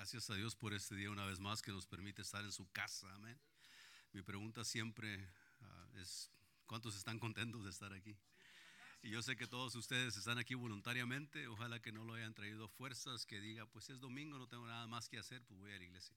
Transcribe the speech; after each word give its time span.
Gracias 0.00 0.30
a 0.30 0.34
Dios 0.34 0.56
por 0.56 0.72
este 0.72 0.94
día 0.94 1.10
una 1.10 1.26
vez 1.26 1.40
más 1.40 1.60
que 1.60 1.72
nos 1.72 1.84
permite 1.84 2.22
estar 2.22 2.42
en 2.42 2.52
su 2.52 2.66
casa. 2.72 3.06
Amén. 3.16 3.38
Mi 4.14 4.22
pregunta 4.22 4.64
siempre 4.64 5.28
ah, 5.60 5.86
es, 6.00 6.30
¿cuántos 6.64 6.96
están 6.96 7.18
contentos 7.18 7.64
de 7.64 7.70
estar 7.70 7.92
aquí? 7.92 8.16
Y 9.02 9.10
yo 9.10 9.20
sé 9.20 9.36
que 9.36 9.46
todos 9.46 9.74
ustedes 9.74 10.16
están 10.16 10.38
aquí 10.38 10.54
voluntariamente. 10.54 11.48
Ojalá 11.48 11.82
que 11.82 11.92
no 11.92 12.02
lo 12.04 12.14
hayan 12.14 12.32
traído 12.32 12.66
fuerzas, 12.66 13.26
que 13.26 13.42
diga, 13.42 13.66
pues 13.66 13.90
es 13.90 14.00
domingo, 14.00 14.38
no 14.38 14.48
tengo 14.48 14.66
nada 14.66 14.86
más 14.86 15.06
que 15.06 15.18
hacer, 15.18 15.44
pues 15.44 15.60
voy 15.60 15.74
a 15.74 15.76
la 15.76 15.84
iglesia. 15.84 16.16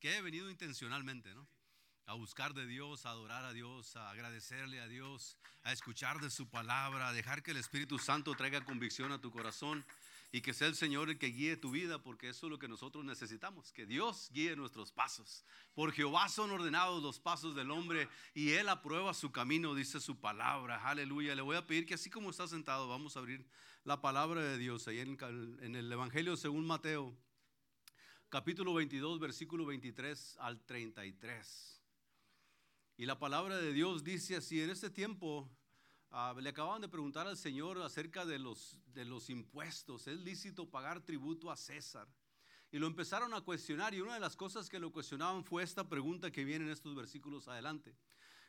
Que 0.00 0.16
he 0.16 0.22
venido 0.22 0.50
intencionalmente, 0.50 1.32
¿no? 1.32 1.46
A 2.06 2.14
buscar 2.14 2.52
de 2.52 2.66
Dios, 2.66 3.06
a 3.06 3.10
adorar 3.10 3.44
a 3.44 3.52
Dios, 3.52 3.94
a 3.94 4.10
agradecerle 4.10 4.80
a 4.80 4.88
Dios, 4.88 5.38
a 5.62 5.72
escuchar 5.72 6.18
de 6.18 6.30
su 6.30 6.50
palabra, 6.50 7.06
a 7.06 7.12
dejar 7.12 7.44
que 7.44 7.52
el 7.52 7.58
Espíritu 7.58 8.00
Santo 8.00 8.34
traiga 8.34 8.64
convicción 8.64 9.12
a 9.12 9.20
tu 9.20 9.30
corazón 9.30 9.86
y 10.32 10.42
que 10.42 10.54
sea 10.54 10.68
el 10.68 10.76
Señor 10.76 11.10
el 11.10 11.18
que 11.18 11.28
guíe 11.28 11.56
tu 11.56 11.70
vida, 11.70 12.02
porque 12.02 12.28
eso 12.28 12.46
es 12.46 12.50
lo 12.50 12.58
que 12.58 12.68
nosotros 12.68 13.04
necesitamos, 13.04 13.72
que 13.72 13.84
Dios 13.84 14.30
guíe 14.32 14.54
nuestros 14.54 14.92
pasos. 14.92 15.44
Por 15.74 15.92
Jehová 15.92 16.28
son 16.28 16.50
ordenados 16.52 17.02
los 17.02 17.18
pasos 17.18 17.54
del 17.54 17.70
hombre 17.70 18.08
y 18.32 18.50
Él 18.50 18.68
aprueba 18.68 19.12
su 19.12 19.32
camino, 19.32 19.74
dice 19.74 20.00
su 20.00 20.20
palabra. 20.20 20.88
Aleluya. 20.88 21.34
Le 21.34 21.42
voy 21.42 21.56
a 21.56 21.66
pedir 21.66 21.84
que 21.84 21.94
así 21.94 22.10
como 22.10 22.30
está 22.30 22.46
sentado, 22.46 22.86
vamos 22.86 23.16
a 23.16 23.20
abrir 23.20 23.44
la 23.84 24.00
palabra 24.00 24.42
de 24.42 24.58
Dios 24.58 24.86
ahí 24.86 25.00
en, 25.00 25.18
en 25.60 25.74
el 25.74 25.90
Evangelio 25.90 26.36
según 26.36 26.66
Mateo, 26.66 27.16
capítulo 28.28 28.74
22, 28.74 29.18
versículo 29.18 29.66
23 29.66 30.36
al 30.38 30.64
33. 30.64 31.82
Y 32.98 33.06
la 33.06 33.18
palabra 33.18 33.56
de 33.56 33.72
Dios 33.72 34.04
dice 34.04 34.36
así, 34.36 34.62
en 34.62 34.70
este 34.70 34.90
tiempo 34.90 35.50
Ah, 36.12 36.34
le 36.36 36.48
acababan 36.50 36.80
de 36.80 36.88
preguntar 36.88 37.28
al 37.28 37.36
Señor 37.36 37.80
acerca 37.82 38.26
de 38.26 38.40
los, 38.40 38.76
de 38.92 39.04
los 39.04 39.30
impuestos. 39.30 40.08
¿Es 40.08 40.18
lícito 40.18 40.68
pagar 40.68 41.00
tributo 41.04 41.52
a 41.52 41.56
César? 41.56 42.08
Y 42.72 42.80
lo 42.80 42.88
empezaron 42.88 43.32
a 43.32 43.40
cuestionar 43.42 43.94
y 43.94 44.00
una 44.00 44.14
de 44.14 44.20
las 44.20 44.34
cosas 44.34 44.68
que 44.68 44.80
lo 44.80 44.90
cuestionaban 44.90 45.44
fue 45.44 45.62
esta 45.62 45.88
pregunta 45.88 46.32
que 46.32 46.44
viene 46.44 46.64
en 46.64 46.72
estos 46.72 46.96
versículos 46.96 47.46
adelante. 47.46 47.94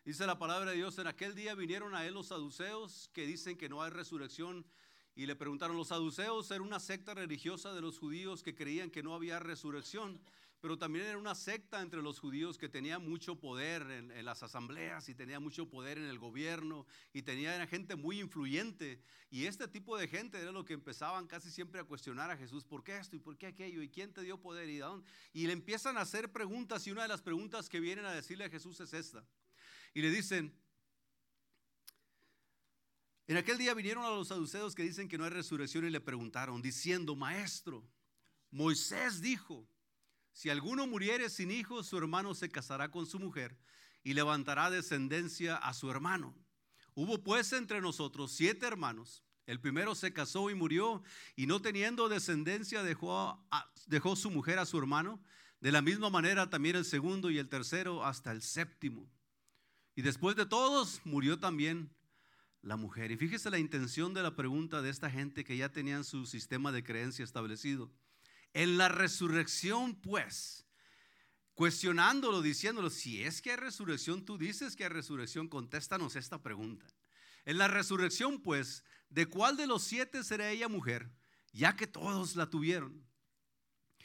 Dice 0.04 0.26
la 0.26 0.40
palabra 0.40 0.72
de 0.72 0.78
Dios, 0.78 0.98
en 0.98 1.06
aquel 1.06 1.36
día 1.36 1.54
vinieron 1.54 1.94
a 1.94 2.04
él 2.04 2.16
los 2.16 2.30
saduceos 2.30 3.12
que 3.14 3.28
dicen 3.28 3.56
que 3.56 3.70
no 3.70 3.84
hay 3.84 3.92
resurrección 3.92 4.66
y 5.14 5.28
le 5.28 5.36
preguntaron, 5.36 5.78
los 5.78 5.90
saduceos 5.90 6.50
era 6.50 6.64
una 6.64 6.80
secta 6.80 7.14
religiosa 7.14 7.74
de 7.74 7.82
los 7.82 8.00
judíos 8.00 8.42
que 8.42 8.56
creían 8.56 8.90
que 8.90 9.04
no 9.04 9.14
había 9.14 9.38
resurrección 9.38 10.20
pero 10.62 10.78
también 10.78 11.06
era 11.08 11.18
una 11.18 11.34
secta 11.34 11.82
entre 11.82 12.04
los 12.04 12.20
judíos 12.20 12.60
que 12.60 12.70
tenía 12.70 13.00
mucho 13.00 13.40
poder 13.40 13.82
en, 13.82 14.24
las 14.24 14.44
asambleas 14.44 15.10
y 15.10 15.16
tenía 15.16 15.40
mucho 15.40 15.68
poder 15.68 15.98
en 15.98 16.06
el 16.06 16.20
gobierno 16.20 16.86
y 17.14 17.24
tenía 17.24 17.66
gente 17.66 17.96
muy 17.96 18.20
influyente. 18.20 19.02
Y 19.32 19.46
este 19.46 19.68
tipo 19.68 19.98
de 19.98 20.08
gente 20.08 20.40
era 20.40 20.52
lo 20.52 20.64
que 20.64 20.74
empezaban 20.74 21.26
casi 21.26 21.50
siempre 21.50 21.82
a 21.82 21.84
cuestionar 21.84 22.30
a 22.30 22.38
Jesús, 22.38 22.64
¿por 22.64 22.84
qué 22.84 22.96
esto 22.96 23.16
y 23.16 23.20
por 23.20 23.40
qué 23.40 23.48
aquello? 23.48 23.82
¿Y 23.82 23.90
quién 23.90 24.14
te 24.14 24.22
dio 24.22 24.40
poder? 24.40 24.70
¿Y, 24.70 24.82
y 25.34 25.48
le 25.48 25.54
empiezan 25.54 25.98
a 25.98 26.02
hacer 26.02 26.32
preguntas 26.32 26.86
y 26.86 26.92
una 26.92 27.02
de 27.02 27.08
las 27.08 27.24
preguntas 27.24 27.68
que 27.68 27.80
vienen 27.80 28.06
a 28.06 28.14
decirle 28.14 28.46
a 28.46 28.50
Jesús 28.50 28.80
es 28.82 28.94
esta. 28.94 29.26
Y 29.96 30.04
le 30.04 30.12
dicen, 30.12 30.56
en 33.26 33.38
aquel 33.38 33.58
día 33.58 33.74
vinieron 33.74 34.06
a 34.06 34.10
los 34.10 34.28
saduceos 34.28 34.76
que 34.76 34.84
dicen 34.84 35.08
que 35.08 35.18
no 35.18 35.24
hay 35.24 35.32
resurrección 35.32 35.86
y 35.86 35.90
le 35.90 36.02
preguntaron, 36.02 36.62
diciendo, 36.62 37.16
maestro, 37.16 37.84
Moisés 38.52 39.22
dijo, 39.22 39.68
si 40.34 40.50
alguno 40.50 40.88
muriere 40.88 41.30
sin 41.30 41.52
hijos, 41.52 41.88
su 41.88 41.98
hermano 41.98 42.34
se 42.34 42.50
casará 42.50 42.90
con 42.90 43.06
su 43.06 43.20
mujer 43.20 43.58
y 44.04 44.14
levantará 44.14 44.70
descendencia 44.70 45.58
a 45.58 45.74
su 45.74 45.90
hermano. 45.92 46.36
Hubo 46.94 47.24
pues 47.24 47.54
entre 47.54 47.82
nosotros 47.82 48.32
siete 48.32 48.66
hermanos. 48.66 49.24
El 49.46 49.60
primero 49.60 49.96
se 49.96 50.14
casó 50.14 50.50
y 50.50 50.56
murió 50.56 51.04
y 51.36 51.48
no 51.48 51.62
teniendo 51.62 52.10
descendencia 52.10 52.84
dejó, 52.84 53.44
dejó 53.88 54.16
su 54.16 54.32
mujer 54.32 54.60
a 54.60 54.66
su 54.66 54.78
hermano. 54.78 55.22
De 55.60 55.72
la 55.72 55.82
misma 55.82 56.10
manera 56.10 56.50
también 56.50 56.76
el 56.76 56.86
segundo 56.86 57.30
y 57.30 57.38
el 57.38 57.50
tercero 57.50 58.06
hasta 58.06 58.32
el 58.32 58.42
séptimo. 58.42 59.10
Y 59.96 60.02
después 60.02 60.36
de 60.36 60.46
todos 60.46 61.02
murió 61.04 61.40
también 61.40 61.94
la 62.62 62.78
mujer. 62.78 63.12
Y 63.12 63.18
fíjese 63.18 63.50
la 63.50 63.60
intención 63.60 64.14
de 64.14 64.24
la 64.24 64.36
pregunta 64.36 64.82
de 64.82 64.90
esta 64.90 65.10
gente 65.12 65.44
que 65.44 65.58
ya 65.58 65.70
tenían 65.70 66.04
su 66.04 66.26
sistema 66.26 66.72
de 66.72 66.84
creencia 66.84 67.24
establecido. 67.24 67.92
En 68.54 68.78
la 68.78 68.90
resurrección, 68.90 69.96
pues, 69.96 70.66
cuestionándolo, 71.54 72.42
diciéndolo, 72.42 72.90
si 72.90 73.24
es 73.24 73.42
que 73.42 73.52
hay 73.52 73.58
resurrección, 73.58 74.26
tú 74.26 74.38
dices 74.38 74.76
que 74.76 74.84
hay 74.84 74.90
resurrección, 74.90 75.48
contéstanos 75.48 76.16
esta 76.16 76.42
pregunta. 76.42 76.86
En 77.46 77.58
la 77.58 77.68
resurrección, 77.68 78.42
pues, 78.42 78.84
¿de 79.10 79.26
cuál 79.26 79.58
de 79.58 79.68
los 79.68 79.84
siete 79.84 80.24
será 80.24 80.50
ella 80.50 80.68
mujer? 80.68 81.10
Ya 81.54 81.76
que 81.76 81.88
todos 81.88 82.36
la 82.36 82.50
tuvieron. 82.50 83.06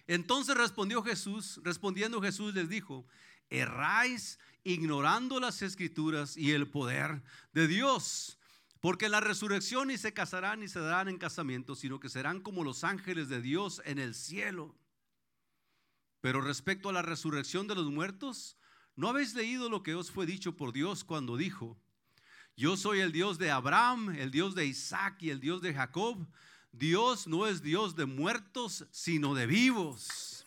Entonces 0.07 0.57
respondió 0.57 1.03
Jesús, 1.03 1.61
respondiendo 1.65 2.23
Jesús 2.23 2.55
les 2.55 2.69
dijo, 2.69 3.07
erráis 3.51 4.39
ignorando 4.63 5.41
las 5.41 5.63
escrituras 5.63 6.37
y 6.37 6.53
el 6.53 6.69
poder 6.69 7.23
de 7.53 7.67
Dios. 7.67 8.39
Porque 8.87 9.09
la 9.09 9.19
resurrección 9.19 9.89
ni 9.89 9.99
se 9.99 10.15
casarán 10.15 10.61
ni 10.61 10.69
se 10.69 10.79
darán 10.79 11.09
en 11.09 11.19
casamiento, 11.19 11.75
sino 11.75 11.99
que 11.99 12.09
serán 12.09 12.41
como 12.41 12.63
los 12.63 12.85
ángeles 12.85 13.29
de 13.29 13.43
Dios 13.43 13.83
en 13.85 13.99
el 13.99 14.15
cielo. 14.15 14.77
Pero 16.21 16.41
respecto 16.41 16.89
a 16.89 16.93
la 16.93 17.03
resurrección 17.03 17.67
de 17.67 17.75
los 17.75 17.91
muertos, 17.91 18.57
¿no 18.95 19.09
habéis 19.09 19.35
leído 19.35 19.69
lo 19.69 19.83
que 19.83 19.97
os 19.97 20.13
fue 20.13 20.25
dicho 20.25 20.57
por 20.57 20.73
Dios 20.73 21.03
cuando 21.03 21.37
dijo, 21.37 21.77
yo 22.57 22.77
soy 22.77 23.01
el 23.01 23.11
Dios 23.11 23.39
de 23.39 23.51
Abraham, 23.51 24.11
el 24.11 24.31
Dios 24.31 24.55
de 24.55 24.67
Isaac 24.67 25.17
y 25.19 25.31
el 25.31 25.41
Dios 25.41 25.63
de 25.63 25.75
Jacob? 25.75 26.25
Dios 26.71 27.27
no 27.27 27.49
es 27.49 27.63
Dios 27.63 27.97
de 27.97 28.07
muertos, 28.07 28.87
sino 28.93 29.35
de 29.35 29.49
vivos. 29.49 30.47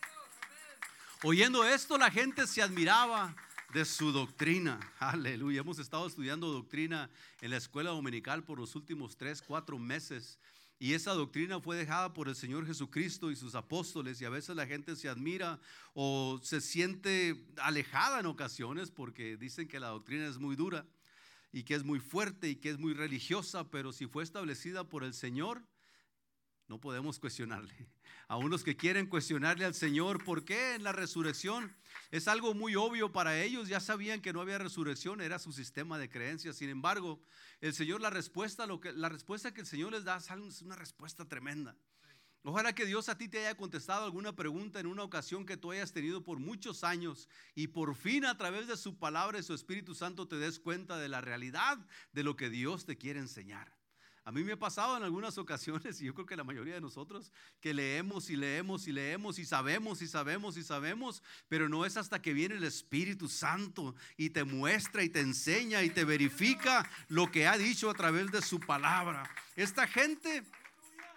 Oyendo 1.22 1.62
esto, 1.62 1.98
la 1.98 2.10
gente 2.10 2.46
se 2.46 2.62
admiraba 2.62 3.36
de 3.72 3.84
su 3.84 4.10
doctrina. 4.10 4.80
Aleluya. 4.98 5.60
Hemos 5.60 5.78
estado 5.78 6.06
estudiando 6.06 6.52
doctrina 6.52 7.10
en 7.40 7.50
la 7.50 7.56
escuela 7.56 7.90
dominical 7.90 8.42
por 8.42 8.58
los 8.58 8.74
últimos 8.74 9.16
tres, 9.16 9.42
cuatro 9.42 9.78
meses. 9.78 10.38
Y 10.78 10.94
esa 10.94 11.12
doctrina 11.12 11.60
fue 11.60 11.76
dejada 11.76 12.12
por 12.12 12.28
el 12.28 12.34
Señor 12.34 12.66
Jesucristo 12.66 13.30
y 13.30 13.36
sus 13.36 13.54
apóstoles. 13.54 14.20
Y 14.20 14.24
a 14.24 14.30
veces 14.30 14.56
la 14.56 14.66
gente 14.66 14.96
se 14.96 15.08
admira 15.08 15.60
o 15.94 16.40
se 16.42 16.60
siente 16.60 17.46
alejada 17.58 18.20
en 18.20 18.26
ocasiones 18.26 18.90
porque 18.90 19.36
dicen 19.36 19.68
que 19.68 19.78
la 19.78 19.88
doctrina 19.88 20.26
es 20.26 20.38
muy 20.38 20.56
dura 20.56 20.86
y 21.52 21.62
que 21.64 21.74
es 21.74 21.84
muy 21.84 22.00
fuerte 22.00 22.48
y 22.48 22.56
que 22.56 22.70
es 22.70 22.78
muy 22.78 22.94
religiosa. 22.94 23.70
Pero 23.70 23.92
si 23.92 24.06
fue 24.06 24.24
establecida 24.24 24.88
por 24.88 25.04
el 25.04 25.14
Señor, 25.14 25.62
no 26.70 26.80
podemos 26.80 27.18
cuestionarle. 27.18 27.74
A 28.28 28.36
unos 28.36 28.62
que 28.62 28.76
quieren 28.76 29.08
cuestionarle 29.08 29.64
al 29.64 29.74
Señor, 29.74 30.22
¿por 30.22 30.44
qué 30.44 30.76
en 30.76 30.84
la 30.84 30.92
resurrección? 30.92 31.74
Es 32.12 32.28
algo 32.28 32.54
muy 32.54 32.76
obvio 32.76 33.10
para 33.10 33.42
ellos, 33.42 33.66
ya 33.66 33.80
sabían 33.80 34.22
que 34.22 34.32
no 34.32 34.40
había 34.40 34.56
resurrección, 34.56 35.20
era 35.20 35.40
su 35.40 35.50
sistema 35.52 35.98
de 35.98 36.08
creencias. 36.08 36.54
Sin 36.54 36.70
embargo, 36.70 37.20
el 37.60 37.74
Señor, 37.74 38.00
la 38.00 38.10
respuesta, 38.10 38.66
lo 38.66 38.80
que, 38.80 38.92
la 38.92 39.08
respuesta 39.08 39.52
que 39.52 39.62
el 39.62 39.66
Señor 39.66 39.90
les 39.90 40.04
da 40.04 40.18
es 40.18 40.62
una 40.62 40.76
respuesta 40.76 41.24
tremenda. 41.24 41.76
Ojalá 42.44 42.72
que 42.72 42.86
Dios 42.86 43.08
a 43.08 43.18
ti 43.18 43.28
te 43.28 43.40
haya 43.40 43.56
contestado 43.56 44.04
alguna 44.04 44.36
pregunta 44.36 44.78
en 44.78 44.86
una 44.86 45.02
ocasión 45.02 45.44
que 45.44 45.56
tú 45.56 45.72
hayas 45.72 45.92
tenido 45.92 46.22
por 46.22 46.38
muchos 46.38 46.84
años 46.84 47.28
y 47.56 47.66
por 47.66 47.96
fin 47.96 48.24
a 48.24 48.38
través 48.38 48.68
de 48.68 48.76
su 48.76 48.96
palabra 48.96 49.40
y 49.40 49.42
su 49.42 49.54
Espíritu 49.54 49.96
Santo 49.96 50.28
te 50.28 50.36
des 50.36 50.60
cuenta 50.60 50.98
de 50.98 51.08
la 51.08 51.20
realidad 51.20 51.84
de 52.12 52.22
lo 52.22 52.36
que 52.36 52.48
Dios 52.48 52.86
te 52.86 52.96
quiere 52.96 53.18
enseñar. 53.18 53.79
A 54.24 54.32
mí 54.32 54.44
me 54.44 54.52
ha 54.52 54.58
pasado 54.58 54.96
en 54.96 55.02
algunas 55.02 55.38
ocasiones, 55.38 56.00
y 56.00 56.04
yo 56.04 56.14
creo 56.14 56.26
que 56.26 56.36
la 56.36 56.44
mayoría 56.44 56.74
de 56.74 56.80
nosotros, 56.80 57.32
que 57.60 57.72
leemos 57.72 58.28
y 58.28 58.36
leemos 58.36 58.86
y 58.86 58.92
leemos 58.92 59.38
y 59.38 59.46
sabemos 59.46 60.02
y 60.02 60.08
sabemos 60.08 60.56
y 60.58 60.62
sabemos, 60.62 61.22
pero 61.48 61.68
no 61.68 61.86
es 61.86 61.96
hasta 61.96 62.20
que 62.20 62.34
viene 62.34 62.56
el 62.56 62.64
Espíritu 62.64 63.28
Santo 63.28 63.94
y 64.16 64.30
te 64.30 64.44
muestra 64.44 65.02
y 65.02 65.08
te 65.08 65.20
enseña 65.20 65.82
y 65.82 65.90
te 65.90 66.04
verifica 66.04 66.88
lo 67.08 67.30
que 67.30 67.46
ha 67.46 67.56
dicho 67.56 67.88
a 67.88 67.94
través 67.94 68.30
de 68.30 68.42
su 68.42 68.60
palabra. 68.60 69.28
Esta 69.56 69.86
gente 69.86 70.44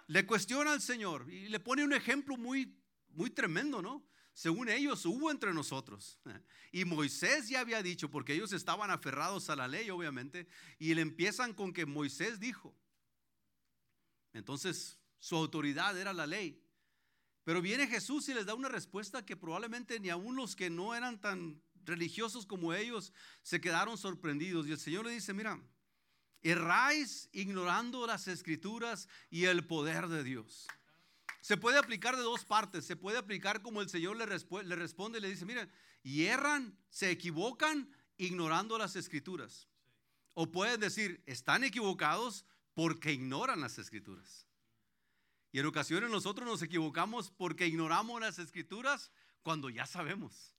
le 0.06 0.24
cuestiona 0.24 0.72
al 0.72 0.80
Señor 0.80 1.30
y 1.30 1.48
le 1.48 1.60
pone 1.60 1.84
un 1.84 1.92
ejemplo 1.92 2.36
muy, 2.36 2.74
muy 3.10 3.30
tremendo, 3.30 3.82
¿no? 3.82 4.02
Según 4.32 4.68
ellos 4.68 5.04
hubo 5.06 5.30
entre 5.30 5.54
nosotros. 5.54 6.18
Y 6.72 6.84
Moisés 6.84 7.48
ya 7.48 7.60
había 7.60 7.82
dicho, 7.82 8.10
porque 8.10 8.32
ellos 8.32 8.52
estaban 8.52 8.90
aferrados 8.90 9.48
a 9.48 9.56
la 9.56 9.68
ley, 9.68 9.90
obviamente, 9.90 10.48
y 10.78 10.94
le 10.94 11.02
empiezan 11.02 11.54
con 11.54 11.72
que 11.72 11.86
Moisés 11.86 12.40
dijo. 12.40 12.74
Entonces, 14.34 14.98
su 15.18 15.36
autoridad 15.36 15.98
era 15.98 16.12
la 16.12 16.26
ley. 16.26 16.60
Pero 17.44 17.62
viene 17.62 17.86
Jesús 17.86 18.28
y 18.28 18.34
les 18.34 18.46
da 18.46 18.54
una 18.54 18.68
respuesta 18.68 19.24
que 19.24 19.36
probablemente 19.36 19.98
ni 20.00 20.10
aun 20.10 20.36
los 20.36 20.54
que 20.54 20.68
no 20.68 20.94
eran 20.94 21.20
tan 21.20 21.62
religiosos 21.84 22.46
como 22.46 22.74
ellos 22.74 23.12
se 23.42 23.60
quedaron 23.60 23.96
sorprendidos. 23.96 24.66
Y 24.66 24.72
el 24.72 24.78
Señor 24.78 25.04
le 25.04 25.12
dice, 25.12 25.32
mira, 25.32 25.60
erráis 26.42 27.28
ignorando 27.32 28.06
las 28.06 28.28
escrituras 28.28 29.08
y 29.30 29.44
el 29.44 29.66
poder 29.66 30.08
de 30.08 30.24
Dios. 30.24 30.66
Se 31.40 31.58
puede 31.58 31.78
aplicar 31.78 32.16
de 32.16 32.22
dos 32.22 32.44
partes. 32.44 32.86
Se 32.86 32.96
puede 32.96 33.18
aplicar 33.18 33.60
como 33.62 33.82
el 33.82 33.90
Señor 33.90 34.16
le, 34.16 34.26
responde 34.26 35.18
y 35.18 35.20
le 35.20 35.28
dice, 35.28 35.44
mira, 35.44 35.68
y 36.02 36.24
erran, 36.24 36.78
se 36.88 37.10
equivocan 37.10 37.90
ignorando 38.16 38.78
las 38.78 38.96
escrituras. 38.96 39.68
O 40.32 40.50
pueden 40.50 40.80
decir, 40.80 41.22
están 41.26 41.62
equivocados 41.62 42.46
porque 42.74 43.12
ignoran 43.12 43.60
las 43.60 43.78
escrituras. 43.78 44.46
Y 45.52 45.60
en 45.60 45.66
ocasiones 45.66 46.10
nosotros 46.10 46.46
nos 46.46 46.62
equivocamos 46.62 47.30
porque 47.30 47.66
ignoramos 47.66 48.20
las 48.20 48.38
escrituras 48.38 49.12
cuando 49.42 49.70
ya 49.70 49.86
sabemos. 49.86 50.54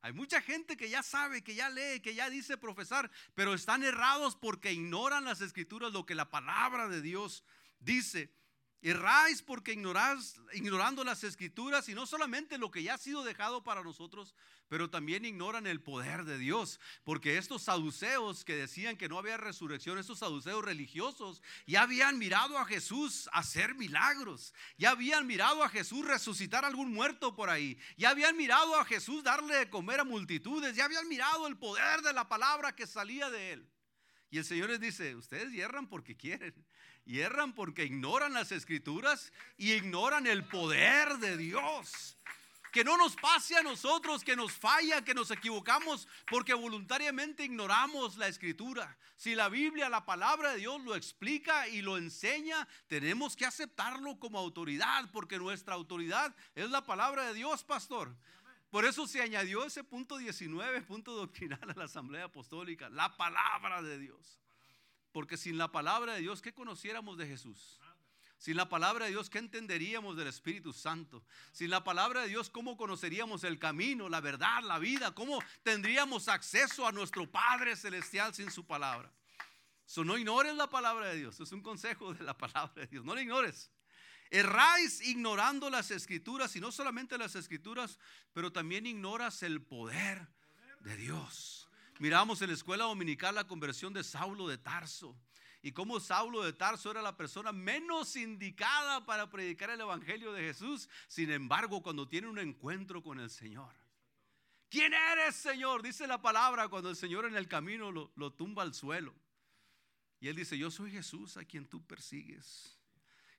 Hay 0.00 0.12
mucha 0.12 0.40
gente 0.40 0.76
que 0.76 0.90
ya 0.90 1.02
sabe, 1.02 1.42
que 1.42 1.54
ya 1.54 1.70
lee, 1.70 2.00
que 2.00 2.14
ya 2.14 2.30
dice 2.30 2.56
profesar, 2.56 3.10
pero 3.34 3.54
están 3.54 3.82
errados 3.82 4.36
porque 4.36 4.72
ignoran 4.72 5.24
las 5.24 5.40
escrituras, 5.40 5.92
lo 5.92 6.06
que 6.06 6.14
la 6.14 6.30
palabra 6.30 6.88
de 6.88 7.02
Dios 7.02 7.44
dice. 7.80 8.32
Erráis 8.80 9.42
porque 9.42 9.72
ignoráis, 9.72 10.36
ignorando 10.52 11.02
las 11.02 11.24
escrituras 11.24 11.88
y 11.88 11.94
no 11.94 12.06
solamente 12.06 12.58
lo 12.58 12.70
que 12.70 12.84
ya 12.84 12.94
ha 12.94 12.98
sido 12.98 13.24
dejado 13.24 13.64
para 13.64 13.82
nosotros, 13.82 14.36
pero 14.68 14.88
también 14.88 15.24
ignoran 15.24 15.66
el 15.66 15.80
poder 15.80 16.24
de 16.24 16.38
Dios. 16.38 16.78
Porque 17.02 17.38
estos 17.38 17.62
saduceos 17.62 18.44
que 18.44 18.54
decían 18.54 18.96
que 18.96 19.08
no 19.08 19.18
había 19.18 19.36
resurrección, 19.36 19.98
estos 19.98 20.20
saduceos 20.20 20.64
religiosos, 20.64 21.42
ya 21.66 21.82
habían 21.82 22.18
mirado 22.18 22.56
a 22.56 22.66
Jesús 22.66 23.28
hacer 23.32 23.74
milagros, 23.74 24.54
ya 24.76 24.90
habían 24.90 25.26
mirado 25.26 25.64
a 25.64 25.68
Jesús 25.68 26.06
resucitar 26.06 26.64
a 26.64 26.68
algún 26.68 26.92
muerto 26.92 27.34
por 27.34 27.50
ahí, 27.50 27.76
ya 27.96 28.10
habían 28.10 28.36
mirado 28.36 28.76
a 28.76 28.84
Jesús 28.84 29.24
darle 29.24 29.56
de 29.56 29.70
comer 29.70 29.98
a 29.98 30.04
multitudes, 30.04 30.76
ya 30.76 30.84
habían 30.84 31.08
mirado 31.08 31.48
el 31.48 31.56
poder 31.56 32.02
de 32.02 32.12
la 32.12 32.28
palabra 32.28 32.76
que 32.76 32.86
salía 32.86 33.28
de 33.28 33.54
él. 33.54 33.68
Y 34.30 34.38
el 34.38 34.44
Señor 34.44 34.68
les 34.70 34.78
dice, 34.80 35.16
ustedes 35.16 35.50
hierran 35.50 35.88
porque 35.88 36.16
quieren. 36.16 36.54
Hierran 37.08 37.54
porque 37.54 37.84
ignoran 37.84 38.34
las 38.34 38.52
escrituras 38.52 39.32
y 39.56 39.72
ignoran 39.72 40.26
el 40.26 40.44
poder 40.44 41.16
de 41.16 41.38
Dios. 41.38 42.18
Que 42.70 42.84
no 42.84 42.98
nos 42.98 43.16
pase 43.16 43.56
a 43.56 43.62
nosotros 43.62 44.22
que 44.22 44.36
nos 44.36 44.52
falla, 44.52 45.02
que 45.02 45.14
nos 45.14 45.30
equivocamos 45.30 46.06
porque 46.30 46.52
voluntariamente 46.52 47.44
ignoramos 47.44 48.18
la 48.18 48.28
escritura. 48.28 48.94
Si 49.16 49.34
la 49.34 49.48
Biblia, 49.48 49.88
la 49.88 50.04
palabra 50.04 50.52
de 50.52 50.58
Dios 50.58 50.82
lo 50.82 50.94
explica 50.94 51.66
y 51.66 51.80
lo 51.80 51.96
enseña, 51.96 52.68
tenemos 52.88 53.36
que 53.36 53.46
aceptarlo 53.46 54.18
como 54.18 54.38
autoridad 54.38 55.10
porque 55.10 55.38
nuestra 55.38 55.76
autoridad 55.76 56.36
es 56.54 56.68
la 56.68 56.84
palabra 56.84 57.24
de 57.24 57.32
Dios, 57.32 57.64
pastor. 57.64 58.14
Por 58.68 58.84
eso 58.84 59.06
se 59.06 59.22
añadió 59.22 59.64
ese 59.64 59.82
punto 59.82 60.18
19, 60.18 60.82
punto 60.82 61.14
doctrinal 61.14 61.70
a 61.70 61.74
la 61.74 61.84
Asamblea 61.84 62.24
Apostólica, 62.24 62.90
la 62.90 63.16
palabra 63.16 63.80
de 63.80 63.98
Dios. 63.98 64.38
Porque 65.12 65.36
sin 65.36 65.58
la 65.58 65.72
palabra 65.72 66.14
de 66.14 66.20
Dios, 66.20 66.42
¿qué 66.42 66.52
conociéramos 66.52 67.16
de 67.18 67.26
Jesús? 67.26 67.80
Sin 68.38 68.56
la 68.56 68.68
palabra 68.68 69.06
de 69.06 69.10
Dios, 69.10 69.28
¿qué 69.28 69.38
entenderíamos 69.38 70.16
del 70.16 70.28
Espíritu 70.28 70.72
Santo? 70.72 71.24
Sin 71.50 71.70
la 71.70 71.82
palabra 71.82 72.22
de 72.22 72.28
Dios, 72.28 72.50
¿cómo 72.50 72.76
conoceríamos 72.76 73.42
el 73.42 73.58
camino, 73.58 74.08
la 74.08 74.20
verdad, 74.20 74.62
la 74.62 74.78
vida? 74.78 75.12
¿Cómo 75.12 75.42
tendríamos 75.64 76.28
acceso 76.28 76.86
a 76.86 76.92
nuestro 76.92 77.28
Padre 77.28 77.74
Celestial 77.74 78.32
sin 78.32 78.52
su 78.52 78.64
palabra? 78.64 79.12
So, 79.86 80.04
no 80.04 80.16
ignores 80.16 80.54
la 80.54 80.68
palabra 80.68 81.08
de 81.08 81.16
Dios. 81.16 81.40
Es 81.40 81.50
un 81.50 81.62
consejo 81.62 82.14
de 82.14 82.22
la 82.22 82.36
palabra 82.36 82.72
de 82.76 82.86
Dios. 82.86 83.04
No 83.04 83.14
la 83.14 83.22
ignores. 83.22 83.72
Erráis 84.30 85.00
ignorando 85.00 85.70
las 85.70 85.90
escrituras 85.90 86.54
y 86.54 86.60
no 86.60 86.70
solamente 86.70 87.18
las 87.18 87.34
escrituras, 87.34 87.98
pero 88.32 88.52
también 88.52 88.86
ignoras 88.86 89.42
el 89.42 89.62
poder 89.62 90.28
de 90.80 90.96
Dios. 90.96 91.67
Miramos 91.98 92.40
en 92.42 92.48
la 92.48 92.54
escuela 92.54 92.84
dominical 92.84 93.34
la 93.34 93.46
conversión 93.46 93.92
de 93.92 94.04
Saulo 94.04 94.46
de 94.46 94.58
Tarso 94.58 95.16
y 95.62 95.72
cómo 95.72 95.98
Saulo 95.98 96.42
de 96.44 96.52
Tarso 96.52 96.90
era 96.90 97.02
la 97.02 97.16
persona 97.16 97.50
menos 97.52 98.14
indicada 98.14 99.04
para 99.04 99.28
predicar 99.28 99.70
el 99.70 99.80
Evangelio 99.80 100.32
de 100.32 100.42
Jesús. 100.42 100.88
Sin 101.08 101.30
embargo, 101.30 101.82
cuando 101.82 102.08
tiene 102.08 102.28
un 102.28 102.38
encuentro 102.38 103.02
con 103.02 103.18
el 103.18 103.30
Señor. 103.30 103.74
¿Quién 104.68 104.94
eres, 104.94 105.34
Señor? 105.34 105.82
Dice 105.82 106.06
la 106.06 106.22
palabra 106.22 106.68
cuando 106.68 106.90
el 106.90 106.96
Señor 106.96 107.24
en 107.24 107.36
el 107.36 107.48
camino 107.48 107.90
lo, 107.90 108.12
lo 108.14 108.32
tumba 108.32 108.62
al 108.62 108.74
suelo. 108.74 109.14
Y 110.20 110.28
él 110.28 110.36
dice, 110.36 110.56
yo 110.56 110.70
soy 110.70 110.90
Jesús 110.90 111.36
a 111.36 111.44
quien 111.44 111.66
tú 111.66 111.84
persigues 111.86 112.77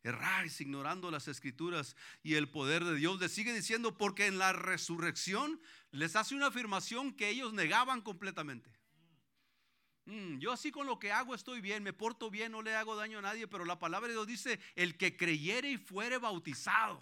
erráis 0.04 0.60
ignorando 0.62 1.12
las 1.12 1.28
escrituras 1.28 1.96
y 2.24 2.36
el 2.36 2.50
poder 2.50 2.84
de 2.84 2.96
Dios. 2.96 3.20
Le 3.20 3.30
sigue 3.30 3.54
diciendo, 3.54 3.98
porque 3.98 4.28
en 4.28 4.38
la 4.38 4.54
resurrección 4.54 5.62
les 5.92 6.16
hace 6.16 6.36
una 6.36 6.48
afirmación 6.48 7.14
que 7.14 7.30
ellos 7.30 7.54
negaban 7.54 8.02
completamente. 8.02 8.70
Mm, 10.06 10.40
yo 10.40 10.52
así 10.52 10.72
con 10.72 10.88
lo 10.88 10.98
que 10.98 11.12
hago 11.12 11.36
estoy 11.36 11.62
bien, 11.62 11.84
me 11.84 11.94
porto 11.94 12.32
bien, 12.32 12.52
no 12.52 12.62
le 12.62 12.76
hago 12.76 12.96
daño 12.96 13.20
a 13.20 13.22
nadie, 13.22 13.48
pero 13.48 13.64
la 13.64 13.78
palabra 13.78 14.08
de 14.08 14.14
Dios 14.14 14.28
dice, 14.28 14.60
el 14.76 14.98
que 14.98 15.16
creyere 15.16 15.70
y 15.70 15.78
fuere 15.78 16.18
bautizado. 16.18 17.00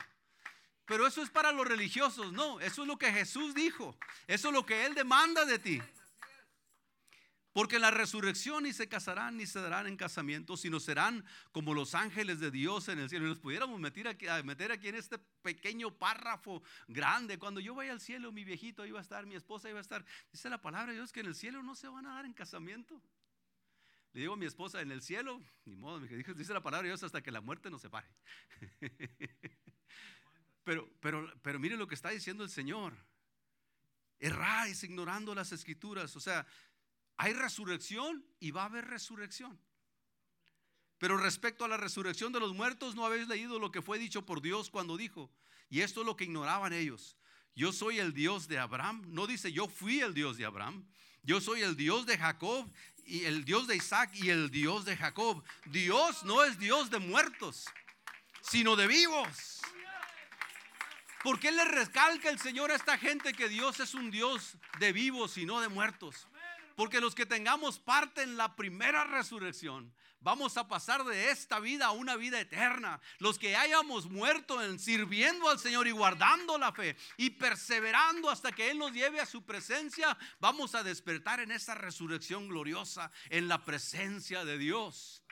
Pero 0.86 1.08
eso 1.08 1.22
es 1.22 1.30
para 1.30 1.52
los 1.52 1.68
religiosos, 1.68 2.32
no, 2.34 2.60
eso 2.60 2.82
es 2.82 2.88
lo 2.88 2.98
que 2.98 3.12
Jesús 3.12 3.54
dijo, 3.54 3.98
eso 4.26 4.48
es 4.50 4.54
lo 4.54 4.66
que 4.66 4.86
Él 4.86 4.94
demanda 4.94 5.46
de 5.46 5.60
ti. 5.60 5.82
Porque 7.58 7.78
en 7.78 7.82
la 7.82 7.90
resurrección 7.90 8.66
ni 8.66 8.72
se 8.72 8.88
casarán 8.88 9.36
ni 9.36 9.48
se 9.48 9.60
darán 9.60 9.88
en 9.88 9.98
casamiento, 9.98 10.56
sino 10.58 10.80
serán 10.80 11.26
como 11.52 11.74
los 11.74 11.96
ángeles 11.96 12.40
de 12.40 12.52
Dios 12.52 12.88
en 12.88 13.00
el 13.00 13.10
cielo. 13.10 13.26
Y 13.26 13.30
nos 13.30 13.40
pudiéramos 13.40 13.80
meter 13.80 14.08
aquí, 14.08 14.28
meter 14.44 14.72
aquí 14.72 14.90
en 14.90 14.94
este 14.94 15.18
pequeño 15.42 15.90
párrafo 15.90 16.62
grande. 16.88 17.40
Cuando 17.40 17.60
yo 17.60 17.74
vaya 17.74 17.94
al 17.94 18.00
cielo, 18.00 18.32
mi 18.32 18.44
viejito 18.44 18.86
iba 18.86 19.00
a 19.00 19.02
estar, 19.02 19.26
mi 19.26 19.34
esposa 19.34 19.72
iba 19.72 19.80
a 19.80 19.82
estar. 19.82 20.06
Dice 20.32 20.52
la 20.52 20.62
palabra 20.62 20.92
de 20.92 21.00
Dios 21.00 21.12
que 21.12 21.22
en 21.22 21.26
el 21.26 21.34
cielo 21.34 21.64
no 21.64 21.74
se 21.74 21.88
van 21.88 22.06
a 22.06 22.14
dar 22.14 22.26
en 22.26 22.34
casamiento. 22.34 23.02
Le 24.14 24.22
digo 24.22 24.34
a 24.36 24.38
mi 24.38 24.46
esposa, 24.46 24.80
en 24.82 24.92
el 24.92 25.02
cielo, 25.02 25.42
ni 25.66 25.76
modo, 25.76 26.00
dice 26.02 26.54
la 26.54 26.62
palabra 26.62 26.84
de 26.84 26.90
Dios 26.90 27.02
hasta 27.02 27.24
que 27.24 27.32
la 27.32 27.42
muerte 27.42 27.72
nos 27.72 27.82
separe. 27.82 28.08
pero, 30.64 30.88
pero, 31.00 31.34
pero 31.42 31.58
mire 31.58 31.76
lo 31.76 31.88
que 31.88 31.96
está 31.96 32.10
diciendo 32.12 32.44
el 32.44 32.52
Señor. 32.52 32.94
Erráis 34.20 34.84
ignorando 34.84 35.36
las 35.36 35.52
escrituras. 35.52 36.16
O 36.16 36.20
sea, 36.20 36.46
hay 37.18 37.34
resurrección 37.34 38.26
y 38.40 38.52
va 38.52 38.64
a 38.64 38.66
haber 38.66 38.86
resurrección. 38.86 39.60
Pero 41.00 41.18
respecto 41.18 41.66
a 41.66 41.68
la 41.68 41.78
resurrección 41.78 42.32
de 42.32 42.40
los 42.40 42.54
muertos, 42.54 42.96
no 42.96 43.06
habéis 43.06 43.28
leído 43.28 43.60
lo 43.60 43.72
que 43.72 43.82
fue 43.82 44.00
dicho 44.00 44.26
por 44.26 44.42
Dios 44.42 44.70
cuando 44.70 44.98
dijo, 44.98 45.32
y 45.70 45.82
esto 45.82 46.02
es 46.02 46.06
lo 46.06 46.16
que 46.16 46.24
ignoraban 46.24 46.74
ellos. 46.74 47.18
Yo 47.56 47.72
soy 47.72 48.00
el 48.00 48.14
Dios 48.14 48.48
de 48.48 48.60
Abraham. 48.60 49.04
No 49.08 49.26
dice 49.26 49.52
yo 49.52 49.68
fui 49.68 50.00
el 50.02 50.14
Dios 50.14 50.38
de 50.38 50.46
Abraham. 50.46 50.88
Yo 51.24 51.42
soy 51.42 51.64
el 51.64 51.76
Dios 51.76 52.06
de 52.06 52.18
Jacob 52.18 52.72
y 53.04 53.24
el 53.24 53.46
Dios 53.46 53.68
de 53.68 53.76
Isaac 53.76 54.12
y 54.14 54.30
el 54.30 54.52
Dios 54.52 54.86
de 54.86 54.96
Jacob. 54.96 55.44
Dios 55.66 56.24
no 56.24 56.44
es 56.44 56.60
Dios 56.60 56.92
de 56.92 57.00
muertos, 57.00 57.66
sino 58.42 58.76
de 58.76 58.86
vivos. 58.86 59.60
¿Por 61.24 61.40
qué 61.40 61.52
le 61.52 61.66
recalca 61.66 62.30
el 62.30 62.40
Señor 62.40 62.70
a 62.70 62.76
esta 62.76 62.98
gente 62.98 63.34
que 63.34 63.50
Dios 63.50 63.80
es 63.80 63.96
un 63.96 64.12
Dios 64.12 64.56
de 64.80 64.94
vivos 64.94 65.38
y 65.38 65.46
no 65.48 65.60
de 65.60 65.68
muertos? 65.68 66.28
Porque 66.78 67.02
los 67.02 67.16
que 67.16 67.26
tengamos 67.26 67.80
parte 67.80 68.22
en 68.22 68.38
la 68.38 68.56
primera 68.56 69.04
resurrección, 69.04 69.92
vamos 70.20 70.58
a 70.58 70.68
pasar 70.68 71.04
de 71.06 71.32
esta 71.32 71.60
vida 71.60 71.88
a 71.88 71.92
una 71.92 72.16
vida 72.16 72.40
eterna. 72.40 73.02
Los 73.18 73.40
que 73.40 73.56
hayamos 73.56 74.06
muerto 74.12 74.62
en 74.62 74.78
sirviendo 74.78 75.50
al 75.50 75.58
Señor 75.58 75.88
y 75.88 75.92
guardando 75.92 76.60
la 76.60 76.72
fe 76.72 76.96
y 77.18 77.32
perseverando 77.32 78.30
hasta 78.30 78.52
que 78.52 78.70
Él 78.70 78.78
nos 78.78 78.92
lleve 78.92 79.20
a 79.20 79.26
su 79.26 79.44
presencia, 79.44 80.16
vamos 80.40 80.76
a 80.76 80.84
despertar 80.84 81.40
en 81.40 81.50
esa 81.50 81.74
resurrección 81.74 82.48
gloriosa, 82.48 83.12
en 83.32 83.48
la 83.48 83.66
presencia 83.66 84.46
de 84.46 84.60
Dios. 84.60 85.24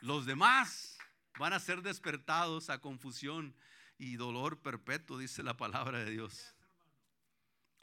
Los 0.00 0.24
demás 0.24 0.96
van 1.38 1.52
a 1.52 1.60
ser 1.60 1.82
despertados 1.82 2.70
a 2.70 2.80
confusión 2.80 3.54
y 3.98 4.16
dolor 4.16 4.62
perpetuo, 4.62 5.18
dice 5.18 5.42
la 5.42 5.58
palabra 5.58 5.98
de 5.98 6.10
Dios. 6.10 6.54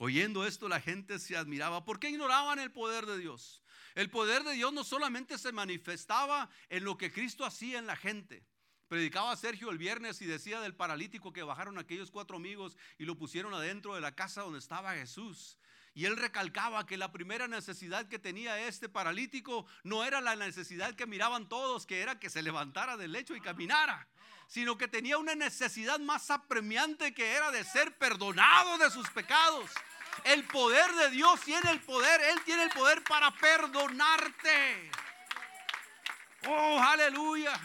Oyendo 0.03 0.47
esto 0.47 0.67
la 0.67 0.81
gente 0.81 1.19
se 1.19 1.37
admiraba. 1.37 1.85
¿Por 1.85 1.99
qué 1.99 2.09
ignoraban 2.09 2.57
el 2.57 2.71
poder 2.71 3.05
de 3.05 3.19
Dios? 3.19 3.61
El 3.93 4.09
poder 4.09 4.43
de 4.43 4.53
Dios 4.53 4.73
no 4.73 4.83
solamente 4.83 5.37
se 5.37 5.51
manifestaba 5.51 6.49
en 6.69 6.85
lo 6.85 6.97
que 6.97 7.13
Cristo 7.13 7.45
hacía 7.45 7.77
en 7.77 7.85
la 7.85 7.95
gente. 7.95 8.43
Predicaba 8.87 9.35
Sergio 9.35 9.69
el 9.69 9.77
viernes 9.77 10.19
y 10.23 10.25
decía 10.25 10.59
del 10.59 10.73
paralítico 10.73 11.31
que 11.31 11.43
bajaron 11.43 11.77
aquellos 11.77 12.09
cuatro 12.09 12.37
amigos 12.37 12.77
y 12.97 13.05
lo 13.05 13.15
pusieron 13.15 13.53
adentro 13.53 13.93
de 13.93 14.01
la 14.01 14.15
casa 14.15 14.41
donde 14.41 14.57
estaba 14.57 14.95
Jesús. 14.95 15.59
Y 15.93 16.05
él 16.05 16.17
recalcaba 16.17 16.87
que 16.87 16.97
la 16.97 17.11
primera 17.11 17.47
necesidad 17.47 18.07
que 18.07 18.17
tenía 18.17 18.59
este 18.65 18.89
paralítico 18.89 19.67
no 19.83 20.03
era 20.03 20.19
la 20.19 20.35
necesidad 20.35 20.95
que 20.95 21.05
miraban 21.05 21.47
todos, 21.47 21.85
que 21.85 22.01
era 22.01 22.19
que 22.19 22.31
se 22.31 22.41
levantara 22.41 22.97
del 22.97 23.11
lecho 23.11 23.35
y 23.35 23.41
caminara, 23.41 24.07
sino 24.47 24.79
que 24.79 24.87
tenía 24.87 25.19
una 25.19 25.35
necesidad 25.35 25.99
más 25.99 26.31
apremiante 26.31 27.13
que 27.13 27.33
era 27.33 27.51
de 27.51 27.63
ser 27.63 27.95
perdonado 27.99 28.79
de 28.79 28.89
sus 28.89 29.07
pecados. 29.11 29.69
El 30.23 30.43
poder 30.45 30.91
de 30.93 31.09
Dios 31.09 31.39
tiene 31.41 31.71
el 31.71 31.81
poder, 31.81 32.21
Él 32.21 32.41
tiene 32.45 32.63
el 32.63 32.69
poder 32.69 33.03
para 33.03 33.31
perdonarte. 33.31 34.91
Oh, 36.47 36.79
aleluya. 36.79 37.59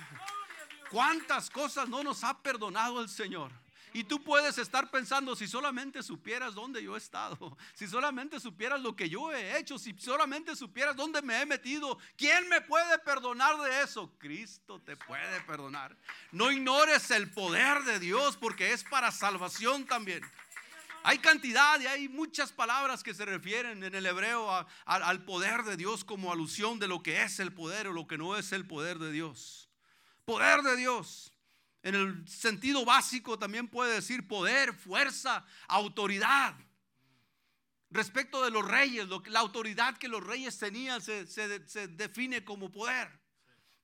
¿Cuántas 0.91 1.51
cosas 1.51 1.89
no 1.89 2.03
nos 2.03 2.23
ha 2.25 2.37
perdonado 2.39 3.01
el 3.01 3.09
Señor? 3.09 3.51
Y 3.97 4.05
tú 4.05 4.23
puedes 4.23 4.59
estar 4.59 4.91
pensando, 4.91 5.35
si 5.35 5.49
solamente 5.49 6.03
supieras 6.03 6.55
dónde 6.55 6.83
yo 6.83 6.97
he 6.97 6.99
estado, 6.99 7.57
si 7.73 7.87
solamente 7.87 8.39
supieras 8.39 8.83
lo 8.83 8.95
que 8.95 9.09
yo 9.09 9.33
he 9.33 9.57
hecho, 9.59 9.79
si 9.79 9.95
solamente 9.99 10.55
supieras 10.55 10.97
dónde 10.97 11.23
me 11.23 11.41
he 11.41 11.47
metido, 11.47 11.99
¿quién 12.15 12.47
me 12.51 12.61
puede 12.61 12.99
perdonar 12.99 13.57
de 13.57 13.81
eso? 13.81 14.13
Cristo 14.19 14.83
te 14.83 14.99
puede 14.99 15.41
perdonar. 15.47 15.97
No 16.31 16.53
ignores 16.53 17.11
el 17.11 17.31
poder 17.31 17.85
de 17.85 17.99
Dios 17.99 18.37
porque 18.37 18.75
es 18.75 18.85
para 18.85 19.11
salvación 19.11 19.87
también. 19.87 20.23
Hay 21.09 21.19
cantidad 21.19 21.81
y 21.81 21.87
hay 21.87 22.09
muchas 22.09 22.51
palabras 22.51 23.05
que 23.05 23.15
se 23.15 23.25
refieren 23.25 23.85
en 23.85 23.95
el 23.95 24.07
hebreo 24.07 24.67
al 24.85 25.25
poder 25.25 25.63
de 25.63 25.77
Dios 25.77 26.05
como 26.05 26.33
alusión 26.33 26.81
de 26.81 26.89
lo 26.89 27.01
que 27.01 27.23
es 27.23 27.39
el 27.39 27.53
poder 27.53 27.87
o 27.87 27.93
lo 27.93 28.09
que 28.09 28.19
no 28.19 28.37
es 28.37 28.51
el 28.51 28.67
poder 28.67 28.99
de 28.99 29.13
Dios. 29.13 29.71
Poder 30.25 30.63
de 30.63 30.75
Dios. 30.75 31.33
En 31.85 31.95
el 31.95 32.27
sentido 32.27 32.85
básico 32.85 33.39
también 33.39 33.69
puede 33.69 33.95
decir 33.95 34.27
poder, 34.27 34.75
fuerza, 34.75 35.47
autoridad. 35.69 36.57
Respecto 37.89 38.43
de 38.45 38.51
los 38.51 38.67
reyes, 38.67 39.07
la 39.29 39.39
autoridad 39.39 39.97
que 39.99 40.09
los 40.09 40.25
reyes 40.25 40.59
tenían 40.59 41.01
se, 41.01 41.29
se 41.29 41.87
define 41.87 42.45
como 42.45 42.73
poder. 42.73 43.17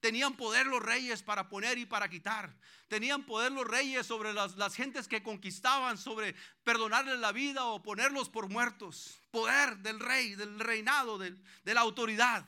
Tenían 0.03 0.37
poder 0.37 0.67
los 0.67 0.83
reyes 0.83 1.23
para 1.23 1.49
poner 1.49 1.79
y 1.79 1.87
para 1.87 2.09
quitar. 2.09 2.53
Tenían 2.89 3.25
poder 3.25 3.53
los 3.53 3.65
reyes 3.65 4.05
sobre 4.05 4.33
las, 4.33 4.75
gentes 4.75 5.07
que 5.07 5.23
conquistaban, 5.23 5.97
sobre 5.97 6.35
perdonarles 6.65 7.21
la 7.21 7.31
vida 7.31 7.67
o 7.67 7.85
ponerlos 7.85 8.29
por 8.29 8.49
muertos. 8.49 9.21
Poder 9.31 9.79
del 9.79 10.01
rey, 10.01 10.35
del 10.35 10.59
reinado, 10.59 11.19
de, 11.19 11.37
de 11.63 11.75
la 11.75 11.83
autoridad. 11.83 12.45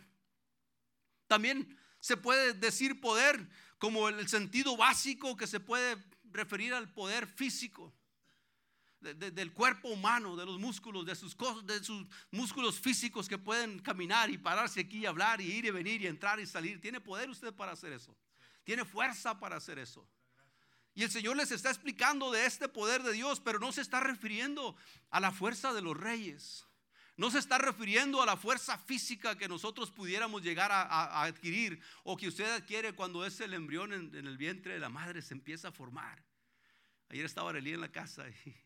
También 1.28 1.78
se 2.00 2.16
puede 2.16 2.54
decir 2.54 3.00
poder 3.00 3.48
como 3.78 4.08
el 4.08 4.26
sentido 4.28 4.76
básico 4.76 5.36
que 5.36 5.46
se 5.46 5.60
puede 5.60 5.96
referir 6.32 6.74
al 6.74 6.92
poder 6.92 7.28
físico 7.28 7.94
del 9.04 9.52
cuerpo 9.52 9.88
humano, 9.88 10.36
de 10.36 10.46
los 10.46 10.58
músculos, 10.58 11.04
de 11.04 11.14
sus, 11.14 11.36
de 11.64 11.84
sus 11.84 12.06
músculos 12.30 12.80
físicos 12.80 13.28
que 13.28 13.38
pueden 13.38 13.78
caminar 13.78 14.30
y 14.30 14.38
pararse 14.38 14.80
aquí 14.80 14.98
y 14.98 15.06
hablar 15.06 15.40
y 15.40 15.52
ir 15.52 15.66
y 15.66 15.70
venir 15.70 16.02
y 16.02 16.06
entrar 16.06 16.40
y 16.40 16.46
salir. 16.46 16.80
¿Tiene 16.80 17.00
poder 17.00 17.30
usted 17.30 17.52
para 17.52 17.72
hacer 17.72 17.92
eso? 17.92 18.16
¿Tiene 18.64 18.84
fuerza 18.84 19.38
para 19.38 19.56
hacer 19.56 19.78
eso? 19.78 20.06
Y 20.94 21.02
el 21.02 21.10
Señor 21.10 21.36
les 21.36 21.50
está 21.50 21.70
explicando 21.70 22.30
de 22.30 22.46
este 22.46 22.68
poder 22.68 23.02
de 23.02 23.12
Dios, 23.12 23.40
pero 23.40 23.58
no 23.58 23.72
se 23.72 23.80
está 23.80 24.00
refiriendo 24.00 24.76
a 25.10 25.20
la 25.20 25.32
fuerza 25.32 25.72
de 25.72 25.82
los 25.82 25.96
reyes. 25.96 26.66
No 27.16 27.30
se 27.30 27.38
está 27.38 27.58
refiriendo 27.58 28.22
a 28.22 28.26
la 28.26 28.36
fuerza 28.36 28.76
física 28.76 29.36
que 29.38 29.48
nosotros 29.48 29.90
pudiéramos 29.90 30.42
llegar 30.42 30.72
a, 30.72 31.22
adquirir 31.22 31.80
o 32.02 32.16
que 32.16 32.26
usted 32.26 32.50
adquiere 32.50 32.92
cuando 32.92 33.24
es 33.24 33.40
el 33.40 33.54
embrión 33.54 33.92
en, 33.92 34.14
el 34.14 34.36
vientre 34.36 34.74
de 34.74 34.80
la 34.80 34.88
madre 34.88 35.22
se 35.22 35.34
empieza 35.34 35.68
a 35.68 35.72
formar. 35.72 36.24
Ayer 37.08 37.24
estaba 37.24 37.50
Arelí 37.50 37.72
en 37.72 37.80
la 37.80 37.92
casa 37.92 38.28
y 38.28 38.56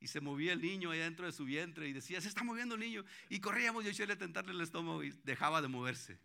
y 0.00 0.08
se 0.08 0.20
movía 0.20 0.52
el 0.52 0.60
niño 0.60 0.90
ahí 0.90 0.98
dentro 0.98 1.26
de 1.26 1.32
su 1.32 1.44
vientre 1.44 1.88
y 1.88 1.92
decía, 1.92 2.20
se 2.20 2.28
está 2.28 2.44
moviendo 2.44 2.74
el 2.74 2.80
niño. 2.80 3.04
Y 3.28 3.40
corríamos 3.40 3.84
y 3.84 3.92
yo 3.92 4.04
a 4.04 4.16
tentarle 4.16 4.52
el 4.52 4.60
estómago 4.60 5.02
y 5.02 5.10
dejaba 5.24 5.62
de 5.62 5.68
moverse. 5.68 6.18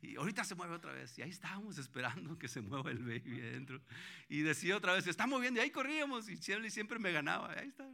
Y 0.00 0.16
ahorita 0.16 0.42
se 0.44 0.54
mueve 0.54 0.74
otra 0.74 0.92
vez. 0.92 1.16
Y 1.18 1.22
ahí 1.22 1.30
estábamos 1.30 1.78
esperando 1.78 2.36
que 2.38 2.48
se 2.48 2.60
mueva 2.60 2.90
el 2.90 2.98
baby 2.98 3.40
adentro. 3.40 3.80
Y 4.28 4.40
decía 4.40 4.76
otra 4.76 4.94
vez, 4.94 5.04
se 5.04 5.10
está 5.10 5.26
moviendo. 5.26 5.60
Y 5.60 5.62
ahí 5.62 5.70
corríamos. 5.70 6.28
Y 6.28 6.36
siempre 6.36 6.98
me 6.98 7.12
ganaba. 7.12 7.52
Ahí 7.52 7.68
está. 7.68 7.88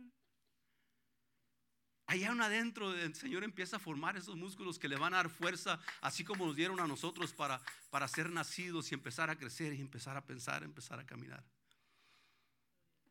Allá 2.07 2.33
un 2.33 2.41
adentro, 2.41 2.95
el 2.95 3.15
Señor 3.15 3.45
empieza 3.45 3.77
a 3.77 3.79
formar 3.79 4.17
esos 4.17 4.35
músculos 4.35 4.79
que 4.79 4.89
le 4.89 4.97
van 4.97 5.13
a 5.13 5.19
dar 5.19 5.29
fuerza, 5.29 5.79
así 6.01 6.25
como 6.25 6.47
nos 6.47 6.57
dieron 6.57 6.81
a 6.81 6.87
nosotros 6.87 7.35
para, 7.35 7.61
para 7.91 8.09
ser 8.09 8.31
nacidos 8.31 8.91
y 8.91 8.95
empezar 8.95 9.29
a 9.29 9.37
crecer 9.37 9.75
y 9.75 9.83
empezar 9.83 10.17
a 10.17 10.25
pensar, 10.25 10.63
empezar 10.63 10.99
a 10.99 11.05
caminar. 11.05 11.45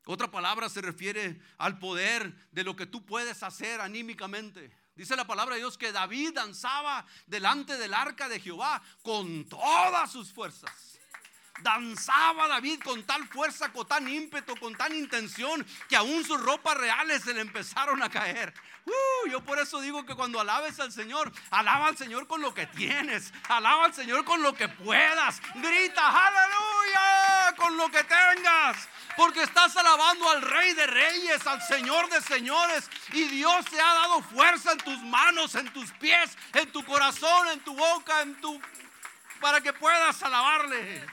Otra 0.07 0.31
palabra 0.31 0.69
se 0.69 0.81
refiere 0.81 1.39
al 1.57 1.79
poder 1.79 2.33
de 2.51 2.63
lo 2.63 2.75
que 2.75 2.85
tú 2.85 3.05
puedes 3.05 3.43
hacer 3.43 3.81
anímicamente. 3.81 4.71
Dice 4.95 5.15
la 5.15 5.27
palabra 5.27 5.55
de 5.55 5.61
Dios 5.61 5.77
que 5.77 5.91
David 5.91 6.31
danzaba 6.33 7.05
delante 7.27 7.77
del 7.77 7.93
arca 7.93 8.29
de 8.29 8.39
Jehová 8.39 8.81
con 9.03 9.45
todas 9.45 10.11
sus 10.11 10.31
fuerzas. 10.31 10.96
Danzaba 11.59 12.47
David 12.47 12.81
con 12.83 13.03
tal 13.03 13.27
fuerza, 13.27 13.71
con 13.71 13.87
tan 13.87 14.07
ímpetu, 14.07 14.55
con 14.57 14.75
tan 14.75 14.95
intención, 14.95 15.65
que 15.89 15.95
aún 15.95 16.23
sus 16.25 16.41
ropas 16.41 16.77
reales 16.77 17.23
se 17.23 17.33
le 17.33 17.41
empezaron 17.41 18.01
a 18.03 18.09
caer. 18.09 18.53
Uh, 18.85 19.29
yo 19.29 19.43
por 19.43 19.59
eso 19.59 19.81
digo 19.81 20.05
que 20.05 20.15
cuando 20.15 20.39
alabes 20.39 20.79
al 20.79 20.93
Señor, 20.93 21.31
alaba 21.49 21.87
al 21.87 21.97
Señor 21.97 22.25
con 22.25 22.41
lo 22.41 22.53
que 22.53 22.67
tienes, 22.67 23.33
alaba 23.49 23.85
al 23.85 23.93
Señor 23.93 24.23
con 24.23 24.41
lo 24.41 24.53
que 24.53 24.69
puedas. 24.69 25.41
Grita, 25.55 26.27
aleluya, 26.27 27.55
con 27.57 27.75
lo 27.75 27.89
que 27.89 28.03
tengas. 28.03 28.87
Porque 29.17 29.43
estás 29.43 29.75
alabando 29.75 30.29
al 30.29 30.41
Rey 30.41 30.73
de 30.73 30.87
Reyes, 30.87 31.45
al 31.47 31.61
Señor 31.63 32.09
de 32.09 32.21
Señores. 32.21 32.89
Y 33.11 33.23
Dios 33.23 33.65
te 33.65 33.81
ha 33.81 33.93
dado 33.93 34.21
fuerza 34.21 34.71
en 34.71 34.77
tus 34.77 35.01
manos, 35.01 35.55
en 35.55 35.67
tus 35.73 35.91
pies, 35.93 36.37
en 36.53 36.71
tu 36.71 36.85
corazón, 36.85 37.49
en 37.49 37.59
tu 37.61 37.75
boca, 37.75 38.21
en 38.21 38.39
tu 38.39 38.61
para 39.39 39.61
que 39.61 39.73
puedas 39.73 40.21
alabarle. 40.23 41.05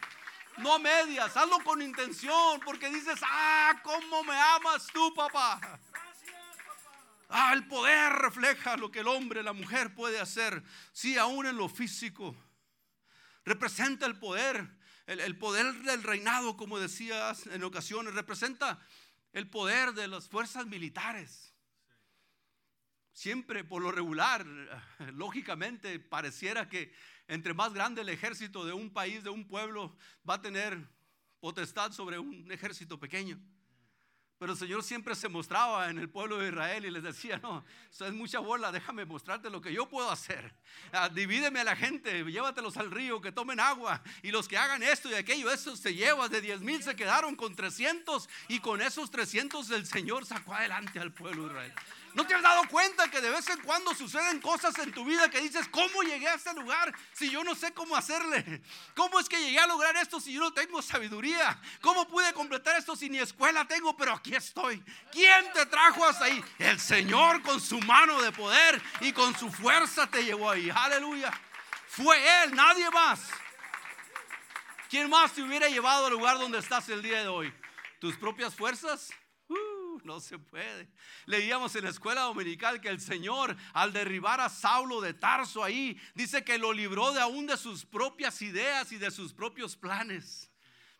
No 0.58 0.78
medias, 0.78 1.36
hazlo 1.36 1.58
con 1.64 1.82
intención, 1.82 2.60
porque 2.64 2.88
dices, 2.88 3.18
ah, 3.22 3.80
cómo 3.82 4.22
me 4.22 4.34
amas 4.34 4.86
tú, 4.92 5.12
papá. 5.14 5.60
Ah, 7.28 7.52
el 7.52 7.66
poder 7.66 8.12
refleja 8.12 8.76
lo 8.76 8.90
que 8.90 9.00
el 9.00 9.08
hombre, 9.08 9.42
la 9.42 9.52
mujer 9.52 9.94
puede 9.94 10.20
hacer. 10.20 10.62
Sí, 10.92 11.18
aún 11.18 11.46
en 11.46 11.56
lo 11.56 11.68
físico. 11.68 12.36
Representa 13.44 14.06
el 14.06 14.18
poder, 14.18 14.68
el, 15.06 15.36
poder 15.36 15.74
del 15.82 16.02
reinado, 16.02 16.56
como 16.56 16.78
decías 16.78 17.46
en 17.48 17.64
ocasiones, 17.64 18.14
representa 18.14 18.78
el 19.32 19.48
poder 19.50 19.94
de 19.94 20.06
las 20.06 20.28
fuerzas 20.28 20.66
militares. 20.66 21.52
Siempre, 23.12 23.64
por 23.64 23.82
lo 23.82 23.90
regular, 23.90 24.46
lógicamente, 25.14 25.98
pareciera 25.98 26.68
que 26.68 26.94
entre 27.28 27.54
más 27.54 27.72
grande 27.72 28.02
el 28.02 28.08
ejército 28.08 28.64
de 28.64 28.72
un 28.72 28.90
país, 28.90 29.22
de 29.22 29.30
un 29.30 29.46
pueblo, 29.46 29.96
va 30.28 30.34
a 30.34 30.42
tener 30.42 30.78
potestad 31.40 31.92
sobre 31.92 32.18
un 32.18 32.50
ejército 32.50 32.98
pequeño. 32.98 33.38
Pero 34.38 34.52
el 34.52 34.58
Señor 34.58 34.82
siempre 34.82 35.14
se 35.14 35.28
mostraba 35.28 35.88
en 35.88 35.98
el 35.98 36.10
pueblo 36.10 36.38
de 36.38 36.48
Israel 36.48 36.84
y 36.84 36.90
les 36.90 37.02
decía, 37.02 37.38
no, 37.38 37.64
eso 37.90 38.04
es 38.04 38.12
mucha 38.12 38.40
bola, 38.40 38.72
déjame 38.72 39.04
mostrarte 39.04 39.48
lo 39.48 39.60
que 39.60 39.72
yo 39.72 39.88
puedo 39.88 40.10
hacer. 40.10 40.52
Ah, 40.92 41.08
divídeme 41.08 41.60
a 41.60 41.64
la 41.64 41.76
gente, 41.76 42.24
llévatelos 42.24 42.76
al 42.76 42.90
río, 42.90 43.20
que 43.20 43.30
tomen 43.30 43.60
agua. 43.60 44.02
Y 44.22 44.32
los 44.32 44.48
que 44.48 44.58
hagan 44.58 44.82
esto 44.82 45.08
y 45.08 45.14
aquello, 45.14 45.50
eso 45.50 45.76
se 45.76 45.94
lleva. 45.94 46.28
De 46.28 46.40
10 46.40 46.60
mil 46.62 46.82
se 46.82 46.96
quedaron 46.96 47.36
con 47.36 47.54
300 47.54 48.28
y 48.48 48.58
con 48.58 48.82
esos 48.82 49.10
300 49.10 49.70
el 49.70 49.86
Señor 49.86 50.26
sacó 50.26 50.52
adelante 50.52 50.98
al 50.98 51.12
pueblo 51.12 51.44
de 51.44 51.48
Israel. 51.48 51.72
¿No 52.14 52.24
te 52.24 52.32
has 52.32 52.42
dado 52.42 52.68
cuenta 52.68 53.10
que 53.10 53.20
de 53.20 53.28
vez 53.28 53.48
en 53.48 53.60
cuando 53.62 53.92
suceden 53.92 54.40
cosas 54.40 54.78
en 54.78 54.92
tu 54.92 55.04
vida 55.04 55.28
que 55.28 55.40
dices, 55.40 55.66
¿cómo 55.68 56.02
llegué 56.02 56.28
a 56.28 56.34
este 56.34 56.54
lugar 56.54 56.94
si 57.12 57.28
yo 57.28 57.42
no 57.42 57.56
sé 57.56 57.74
cómo 57.74 57.96
hacerle? 57.96 58.62
¿Cómo 58.94 59.18
es 59.18 59.28
que 59.28 59.40
llegué 59.40 59.58
a 59.58 59.66
lograr 59.66 59.96
esto 59.96 60.20
si 60.20 60.32
yo 60.32 60.40
no 60.40 60.52
tengo 60.52 60.80
sabiduría? 60.80 61.60
¿Cómo 61.80 62.06
pude 62.06 62.32
completar 62.32 62.76
esto 62.76 62.94
si 62.94 63.10
ni 63.10 63.18
escuela 63.18 63.66
tengo, 63.66 63.96
pero 63.96 64.12
aquí 64.12 64.32
estoy? 64.32 64.80
¿Quién 65.10 65.52
te 65.52 65.66
trajo 65.66 66.04
hasta 66.06 66.26
ahí? 66.26 66.44
El 66.60 66.78
Señor 66.78 67.42
con 67.42 67.60
su 67.60 67.80
mano 67.80 68.22
de 68.22 68.30
poder 68.30 68.80
y 69.00 69.12
con 69.12 69.36
su 69.36 69.50
fuerza 69.50 70.06
te 70.06 70.24
llevó 70.24 70.52
ahí. 70.52 70.70
Aleluya. 70.72 71.32
Fue 71.88 72.16
Él, 72.44 72.54
nadie 72.54 72.88
más. 72.90 73.28
¿Quién 74.88 75.10
más 75.10 75.32
te 75.32 75.42
hubiera 75.42 75.68
llevado 75.68 76.06
al 76.06 76.12
lugar 76.12 76.38
donde 76.38 76.58
estás 76.58 76.88
el 76.90 77.02
día 77.02 77.22
de 77.22 77.28
hoy? 77.28 77.52
¿Tus 77.98 78.16
propias 78.16 78.54
fuerzas? 78.54 79.10
No 80.04 80.20
se 80.20 80.38
puede. 80.38 80.88
Leíamos 81.26 81.74
en 81.76 81.84
la 81.84 81.90
escuela 81.90 82.22
dominical 82.22 82.80
que 82.80 82.88
el 82.88 83.00
Señor, 83.00 83.56
al 83.72 83.92
derribar 83.92 84.40
a 84.40 84.48
Saulo 84.48 85.00
de 85.00 85.14
Tarso 85.14 85.64
ahí, 85.64 86.00
dice 86.14 86.44
que 86.44 86.58
lo 86.58 86.72
libró 86.72 87.12
de 87.12 87.20
aún 87.20 87.46
de 87.46 87.56
sus 87.56 87.84
propias 87.84 88.42
ideas 88.42 88.92
y 88.92 88.98
de 88.98 89.10
sus 89.10 89.32
propios 89.32 89.76
planes. 89.76 90.50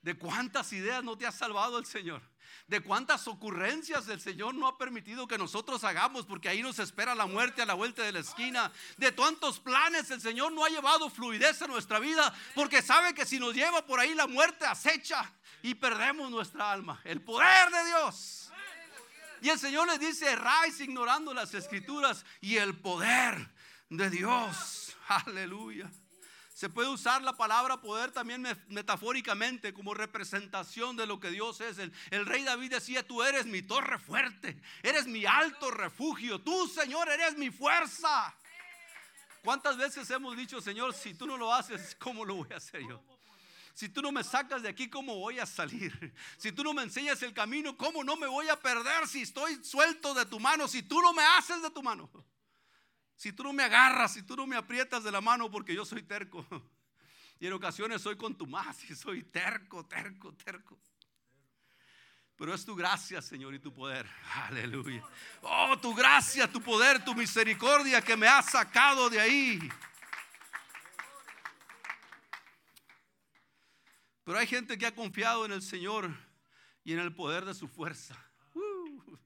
¿De 0.03 0.17
cuántas 0.17 0.73
ideas 0.73 1.03
no 1.03 1.17
te 1.17 1.27
ha 1.27 1.33
salvado 1.33 1.79
el 1.79 1.87
Señor? 1.87 2.23
de 2.67 2.81
cuántas 2.81 3.29
ocurrencias 3.29 4.09
el 4.09 4.21
Señor 4.21 4.55
no 4.55 4.67
ha 4.67 4.79
permitido 4.79 5.27
que 5.27 5.37
nosotros 5.37 5.85
hagamos, 5.85 6.25
porque 6.25 6.49
ahí 6.49 6.63
nos 6.63 6.79
espera 6.79 7.15
la 7.15 7.27
muerte 7.27 7.63
a 7.63 7.67
la 7.67 7.75
vuelta 7.75 8.03
de 8.03 8.13
la 8.13 8.21
esquina. 8.21 8.73
De 8.97 9.13
tantos 9.13 9.61
planes 9.61 10.11
el 10.11 10.21
Señor 10.21 10.53
no 10.53 10.65
ha 10.65 10.71
llevado 10.71 11.11
fluidez 11.11 11.61
a 11.63 11.67
nuestra 11.67 11.99
vida, 11.99 12.33
porque 12.55 12.81
sabe 12.81 13.15
que 13.15 13.27
si 13.27 13.39
nos 13.39 13.55
lleva 13.55 13.85
por 13.85 14.01
ahí 14.01 14.15
la 14.15 14.27
muerte 14.27 14.65
acecha 14.65 15.31
y 15.63 15.75
perdemos 15.75 16.31
nuestra 16.31 16.73
alma. 16.73 17.01
El 17.05 17.21
poder 17.21 17.71
de 17.71 17.85
Dios. 17.87 18.44
Y 19.45 19.51
el 19.51 19.59
Señor 19.59 19.87
le 19.87 19.99
dice, 19.99 20.33
erráis 20.33 20.81
ignorando 20.81 21.35
las 21.35 21.53
escrituras 21.53 22.25
y 22.41 22.57
el 22.57 22.79
poder 22.79 23.53
de 23.91 24.09
Dios. 24.09 24.97
Aleluya. 25.27 25.91
Se 26.55 26.71
puede 26.71 26.89
usar 26.89 27.21
la 27.21 27.37
palabra 27.37 27.79
poder 27.79 28.11
también 28.11 28.49
metafóricamente 28.69 29.75
como 29.75 29.93
representación 29.93 30.97
de 30.97 31.07
lo 31.07 31.21
que 31.21 31.31
Dios 31.31 31.61
es. 31.61 31.77
El, 31.77 31.93
el, 32.09 32.25
rey 32.25 32.43
David 32.43 32.71
decía, 32.71 33.07
tú 33.07 33.23
eres 33.23 33.45
mi 33.45 33.61
torre 33.61 33.99
fuerte, 33.99 34.59
eres 34.83 35.07
mi 35.07 35.27
alto 35.27 35.71
refugio, 35.71 36.41
tú 36.41 36.67
Señor 36.67 37.11
eres 37.11 37.37
mi 37.37 37.51
fuerza. 37.51 38.35
¿Cuántas 39.43 39.77
veces 39.77 40.09
hemos 40.09 40.39
dicho, 40.39 40.59
Señor, 40.63 40.95
si 40.95 41.13
tú 41.13 41.27
no 41.27 41.37
lo 41.37 41.53
haces, 41.53 41.95
¿cómo 41.97 42.25
lo 42.25 42.37
voy 42.37 42.49
a 42.51 42.57
hacer 42.57 42.81
yo? 42.89 43.05
Si 43.75 43.89
tú 43.89 44.01
no 44.01 44.13
me 44.13 44.23
sacas 44.23 44.63
de 44.63 44.69
aquí, 44.69 44.89
¿cómo 44.89 45.17
voy 45.17 45.41
a 45.41 45.47
salir? 45.47 45.93
Si 46.39 46.53
tú 46.53 46.63
no 46.63 46.73
me 46.73 46.83
enseñas 46.83 47.21
el 47.23 47.35
camino, 47.35 47.77
¿cómo 47.77 48.05
no 48.05 48.17
me 48.17 48.29
voy 48.29 48.49
a 48.49 48.59
perder 48.59 49.09
si 49.09 49.23
estoy 49.23 49.63
suelto 49.65 50.15
de 50.15 50.25
tu 50.27 50.39
mano? 50.39 50.69
Si 50.69 50.83
tú 50.83 51.03
no 51.03 51.13
me 51.13 51.25
haces 51.25 51.61
de 51.61 51.71
tu 51.71 51.83
mano. 51.83 52.11
Si 53.17 53.33
tú 53.33 53.45
no 53.45 53.53
me 53.53 53.63
agarras, 53.63 54.13
si 54.13 54.23
tú 54.23 54.35
no 54.35 54.45
me 54.45 54.57
aprietas 54.57 55.05
de 55.05 55.13
la 55.13 55.21
mano 55.21 55.49
porque 55.49 55.75
yo 55.75 55.85
soy 55.85 56.03
terco. 56.03 56.47
Y 57.41 57.47
en 57.47 57.53
ocasiones 57.53 58.01
soy 58.01 58.17
contumaz 58.17 58.89
y 58.89 58.95
soy 58.95 59.23
terco, 59.25 59.85
terco, 59.87 60.33
terco. 60.35 60.79
Pero 62.37 62.55
es 62.55 62.65
tu 62.65 62.75
gracia, 62.75 63.21
Señor, 63.21 63.55
y 63.55 63.59
tu 63.59 63.73
poder. 63.73 64.09
Aleluya. 64.47 65.03
Oh, 65.43 65.77
tu 65.79 65.95
gracia, 65.95 66.51
tu 66.51 66.61
poder, 66.61 67.05
tu 67.05 67.15
misericordia 67.15 68.01
que 68.03 68.17
me 68.17 68.27
ha 68.27 68.41
sacado 68.43 69.11
de 69.11 69.21
ahí. 69.21 69.59
Pero 74.25 74.39
hay 74.39 74.47
gente 74.47 74.79
que 74.79 74.87
ha 74.87 74.95
confiado 74.95 75.45
en 75.45 75.53
el 75.53 75.63
Señor 75.63 76.11
y 76.83 76.93
en 76.95 76.99
el 76.99 77.15
poder 77.15 77.45
de 77.45 77.55
su 77.55 77.69
fuerza. 77.69 78.17
Uh. 78.55 79.19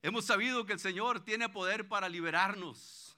Hemos 0.00 0.24
sabido 0.24 0.64
que 0.64 0.72
el 0.72 0.80
Señor 0.80 1.24
tiene 1.24 1.48
poder 1.48 1.86
para 1.86 2.08
liberarnos. 2.08 3.16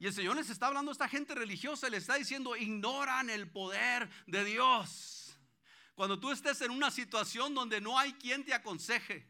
Y 0.00 0.06
el 0.06 0.12
Señor 0.12 0.36
les 0.36 0.50
está 0.50 0.66
hablando 0.66 0.90
a 0.90 0.92
esta 0.92 1.08
gente 1.08 1.34
religiosa, 1.34 1.88
le 1.88 1.96
está 1.96 2.14
diciendo, 2.14 2.56
ignoran 2.56 3.30
el 3.30 3.50
poder 3.50 4.08
de 4.26 4.44
Dios. 4.44 5.36
Cuando 5.94 6.20
tú 6.20 6.30
estés 6.30 6.60
en 6.60 6.70
una 6.70 6.90
situación 6.90 7.54
donde 7.54 7.80
no 7.80 7.98
hay 7.98 8.12
quien 8.14 8.44
te 8.44 8.54
aconseje, 8.54 9.28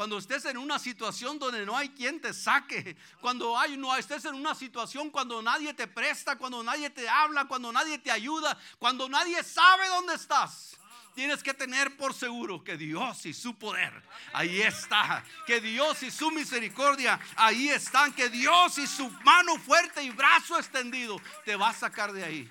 cuando 0.00 0.16
estés 0.16 0.46
en 0.46 0.56
una 0.56 0.78
situación 0.78 1.38
donde 1.38 1.66
no 1.66 1.76
hay 1.76 1.90
quien 1.90 2.22
te 2.22 2.32
saque, 2.32 2.96
cuando 3.20 3.58
hay, 3.58 3.76
no 3.76 3.94
estés 3.94 4.24
en 4.24 4.34
una 4.34 4.54
situación 4.54 5.10
cuando 5.10 5.42
nadie 5.42 5.74
te 5.74 5.86
presta, 5.86 6.38
cuando 6.38 6.62
nadie 6.62 6.88
te 6.88 7.06
habla, 7.06 7.44
cuando 7.44 7.70
nadie 7.70 7.98
te 7.98 8.10
ayuda, 8.10 8.58
cuando 8.78 9.10
nadie 9.10 9.42
sabe 9.44 9.86
dónde 9.88 10.14
estás. 10.14 10.78
Tienes 11.14 11.42
que 11.42 11.52
tener 11.52 11.98
por 11.98 12.14
seguro 12.14 12.64
que 12.64 12.78
Dios 12.78 13.26
y 13.26 13.34
su 13.34 13.58
poder 13.58 13.92
ahí 14.32 14.62
está, 14.62 15.22
que 15.46 15.60
Dios 15.60 16.02
y 16.02 16.10
su 16.10 16.30
misericordia 16.30 17.20
ahí 17.36 17.68
están, 17.68 18.14
que 18.14 18.30
Dios 18.30 18.78
y 18.78 18.86
su 18.86 19.10
mano 19.22 19.58
fuerte 19.58 20.02
y 20.02 20.08
brazo 20.08 20.58
extendido 20.58 21.20
te 21.44 21.56
va 21.56 21.68
a 21.68 21.74
sacar 21.74 22.14
de 22.14 22.24
ahí. 22.24 22.48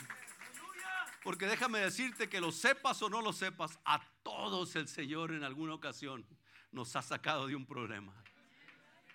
Porque 1.23 1.47
déjame 1.47 1.79
decirte 1.79 2.29
que 2.29 2.41
lo 2.41 2.51
sepas 2.51 3.01
o 3.01 3.09
no 3.09 3.23
lo 3.23 3.33
sepas, 3.33 3.79
a 3.85 3.99
todos 4.21 4.75
el 4.75 4.87
Señor 4.87 5.31
en 5.31 5.43
alguna 5.43 5.73
ocasión 5.73 6.23
nos 6.71 6.95
ha 6.95 7.01
sacado 7.01 7.47
de 7.47 7.55
un 7.55 7.65
problema. 7.65 8.13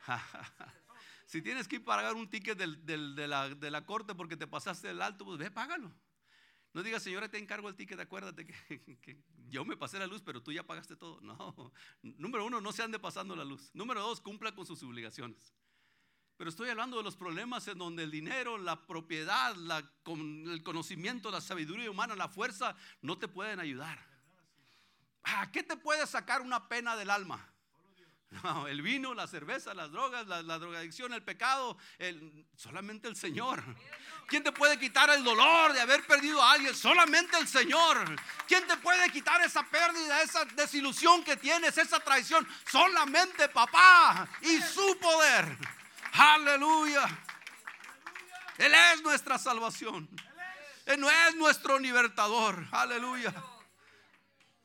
si 1.27 1.43
tienes 1.43 1.69
que 1.69 1.81
pagar 1.81 2.15
un 2.15 2.29
ticket 2.29 2.59
de, 2.59 3.27
la, 3.27 3.87
corte 3.87 4.15
porque 4.15 4.37
te 4.37 4.47
pasaste 4.47 4.91
el 4.91 5.03
alto, 5.03 5.25
pues 5.25 5.39
ve, 5.39 5.51
págalo. 5.51 5.91
No 6.73 6.83
digas, 6.83 7.03
señora, 7.03 7.29
te 7.29 7.39
encargo 7.39 7.69
el 7.69 7.77
ticket, 7.77 7.99
acuérdate 8.01 8.47
que, 9.03 9.23
yo 9.49 9.65
me 9.65 9.77
pasé 9.77 9.99
la 9.99 10.07
luz, 10.07 10.23
pero 10.23 10.43
tú 10.43 10.53
ya 10.53 10.65
pagaste 10.65 10.97
todo. 10.97 11.21
No. 11.21 11.73
Número 12.03 12.45
uno, 12.45 12.61
no 12.61 12.73
se 12.73 12.83
ande 12.83 12.99
pasando 12.99 13.37
la 13.37 13.45
luz. 13.45 13.71
Número 13.75 14.01
dos, 14.01 14.21
cumpla 14.21 14.53
con 14.55 14.67
sus 14.67 14.83
obligaciones. 14.83 15.55
Pero 16.37 16.51
estoy 16.51 16.69
hablando 16.69 16.97
de 16.97 17.05
los 17.05 17.17
problemas 17.17 17.69
en 17.69 17.79
donde 17.79 18.03
el 18.03 18.11
dinero, 18.11 18.59
la 18.59 18.87
propiedad, 18.87 19.55
el 19.57 20.63
conocimiento, 20.65 21.31
la 21.31 21.41
sabiduría 21.41 21.89
humana, 21.89 22.17
la 22.17 22.29
fuerza 22.29 22.75
no 23.03 23.19
te 23.19 23.29
pueden 23.29 23.61
ayudar. 23.61 24.14
¿A 25.25 25.51
qué 25.51 25.63
te 25.63 25.77
puede 25.77 26.07
sacar 26.07 26.43
una 26.43 26.69
pena 26.69 26.97
del 26.97 27.11
alma? 27.11 27.55
El 28.69 28.83
vino, 28.83 29.15
la 29.15 29.27
cerveza, 29.27 29.75
las 29.75 29.91
drogas, 29.91 30.27
la, 30.27 30.59
drogadicción, 30.59 31.13
el 31.13 31.23
pecado, 31.23 31.77
solamente 32.57 33.09
el 33.09 33.17
Señor. 33.17 33.63
¿Quién 34.27 34.43
te 34.43 34.53
puede 34.53 34.79
quitar 34.79 35.11
el 35.11 35.23
dolor 35.23 35.73
de 35.73 35.81
haber 35.81 36.07
perdido 36.07 36.43
a 36.43 36.53
alguien? 36.53 36.75
Solamente 36.75 37.39
el 37.39 37.47
Señor. 37.47 38.05
¿Quién 38.49 38.67
te 38.67 38.77
puede 38.79 39.11
quitar 39.11 39.41
esa 39.43 39.63
pérdida, 39.65 40.23
esa 40.23 40.45
desilusión 40.47 41.23
que 41.23 41.37
tienes, 41.37 41.77
esa 41.79 42.01
traición? 42.01 42.47
Solamente 42.71 43.49
papá 43.49 44.27
y 44.43 44.61
su 44.61 44.99
poder. 44.99 45.57
Aleluya. 46.13 47.07
Él 48.59 48.73
es 48.75 49.03
nuestra 49.03 49.39
salvación. 49.39 50.09
Él 50.87 51.01
no 51.01 51.11
es 51.11 51.35
nuestro 51.37 51.79
libertador. 51.79 52.67
Aleluya. 52.71 53.33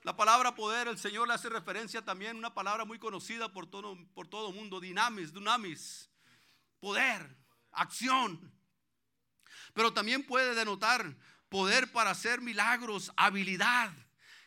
La 0.09 0.17
palabra 0.17 0.55
poder, 0.55 0.87
el 0.87 0.97
Señor 0.97 1.27
le 1.27 1.35
hace 1.35 1.49
referencia 1.49 2.03
también, 2.03 2.35
una 2.35 2.51
palabra 2.51 2.83
muy 2.83 2.97
conocida 2.97 3.53
por 3.53 3.69
todo, 3.69 3.95
por 4.15 4.27
todo 4.27 4.51
mundo, 4.51 4.79
dinamis, 4.79 5.31
dunamis, 5.31 6.09
poder, 6.79 7.37
acción. 7.71 8.51
Pero 9.75 9.93
también 9.93 10.25
puede 10.25 10.55
denotar 10.55 11.15
poder 11.47 11.91
para 11.91 12.09
hacer 12.09 12.41
milagros, 12.41 13.11
habilidad. 13.17 13.93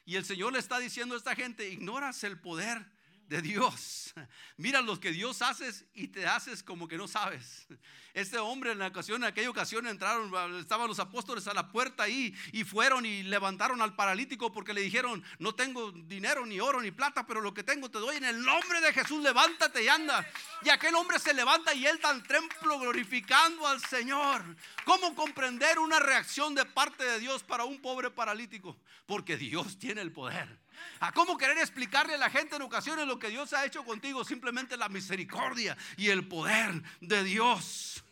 Y 0.04 0.16
el 0.16 0.25
Señor 0.25 0.52
le 0.52 0.59
está 0.59 0.81
diciendo 0.81 1.14
a 1.14 1.19
esta 1.19 1.37
gente, 1.37 1.69
ignoras 1.69 2.25
el 2.25 2.40
poder 2.40 2.85
de 3.29 3.43
Dios. 3.43 4.12
Mira 4.57 4.81
lo 4.81 4.99
que 5.00 5.11
Dios 5.11 5.43
hace 5.43 5.71
y 5.95 6.09
te 6.09 6.26
haces 6.26 6.62
como 6.62 6.87
que 6.87 6.99
no 6.99 7.09
sabes. 7.09 7.66
Este 8.14 8.38
hombre 8.38 8.73
en 8.73 8.79
la 8.79 8.88
ocasión, 8.88 9.23
en 9.23 9.29
aquella 9.29 9.49
ocasión 9.49 9.87
entraron, 9.87 10.33
estaban 10.61 10.87
los 10.87 10.99
apóstoles 10.99 11.46
a 11.46 11.55
la 11.55 11.73
puerta 11.73 12.03
ahí 12.03 12.35
y 12.53 12.64
fueron 12.64 13.07
y 13.07 13.23
levantaron 13.23 13.81
al 13.81 13.94
paralítico 13.94 14.53
porque 14.53 14.75
le 14.75 14.83
dijeron, 14.83 15.25
no 15.38 15.55
tengo 15.55 15.92
dinero, 15.92 16.44
ni 16.44 16.61
oro, 16.61 16.83
ni 16.83 16.90
plata, 16.90 17.27
pero 17.27 17.40
lo 17.40 17.55
que 17.55 17.62
tengo 17.62 17.90
te 17.90 17.99
doy 17.99 18.16
en 18.16 18.25
el 18.25 18.42
nombre 18.42 18.81
de 18.83 18.92
Jesús, 18.92 19.23
levántate 19.23 19.83
y 19.83 19.88
anda. 19.88 20.27
Y 20.62 20.68
aquel 20.68 20.94
hombre 20.94 21.18
se 21.18 21.33
levanta 21.33 21.75
y 21.75 21.87
él 21.87 21.99
al 22.03 22.23
templo 22.23 22.79
glorificando 22.79 23.66
al 23.66 23.81
Señor. 23.81 24.42
¿Cómo 24.85 25.14
comprender 25.14 25.79
una 25.79 25.99
reacción 25.99 26.55
de 26.55 26.64
parte 26.64 27.05
de 27.05 27.18
Dios 27.18 27.42
para 27.42 27.64
un 27.64 27.81
pobre 27.81 28.11
paralítico? 28.11 28.77
Porque 29.07 29.37
Dios 29.37 29.79
tiene 29.79 30.01
el 30.01 30.12
poder. 30.12 30.62
¿A 31.01 31.12
cómo 31.12 31.37
querer 31.37 31.59
explicarle 31.59 32.14
a 32.14 32.18
la 32.18 32.31
gente 32.31 32.57
en 32.57 32.62
ocasiones 32.62 33.07
lo 33.07 33.18
que 33.18 33.29
Dios 33.29 33.53
ha 33.53 33.64
hecho 33.64 33.85
contigo? 33.85 34.25
Simplemente 34.25 34.77
la 34.77 34.88
misericordia 34.88 35.77
y 35.97 36.09
el 36.09 36.27
poder 36.27 36.83
de 37.01 37.25
Dios. 37.25 38.05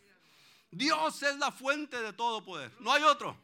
Dios 0.71 1.23
es 1.23 1.37
la 1.37 1.53
fuente 1.53 2.01
de 2.01 2.13
todo 2.13 2.45
poder. 2.45 2.73
No 2.81 2.93
hay 2.93 3.03
otro. 3.03 3.37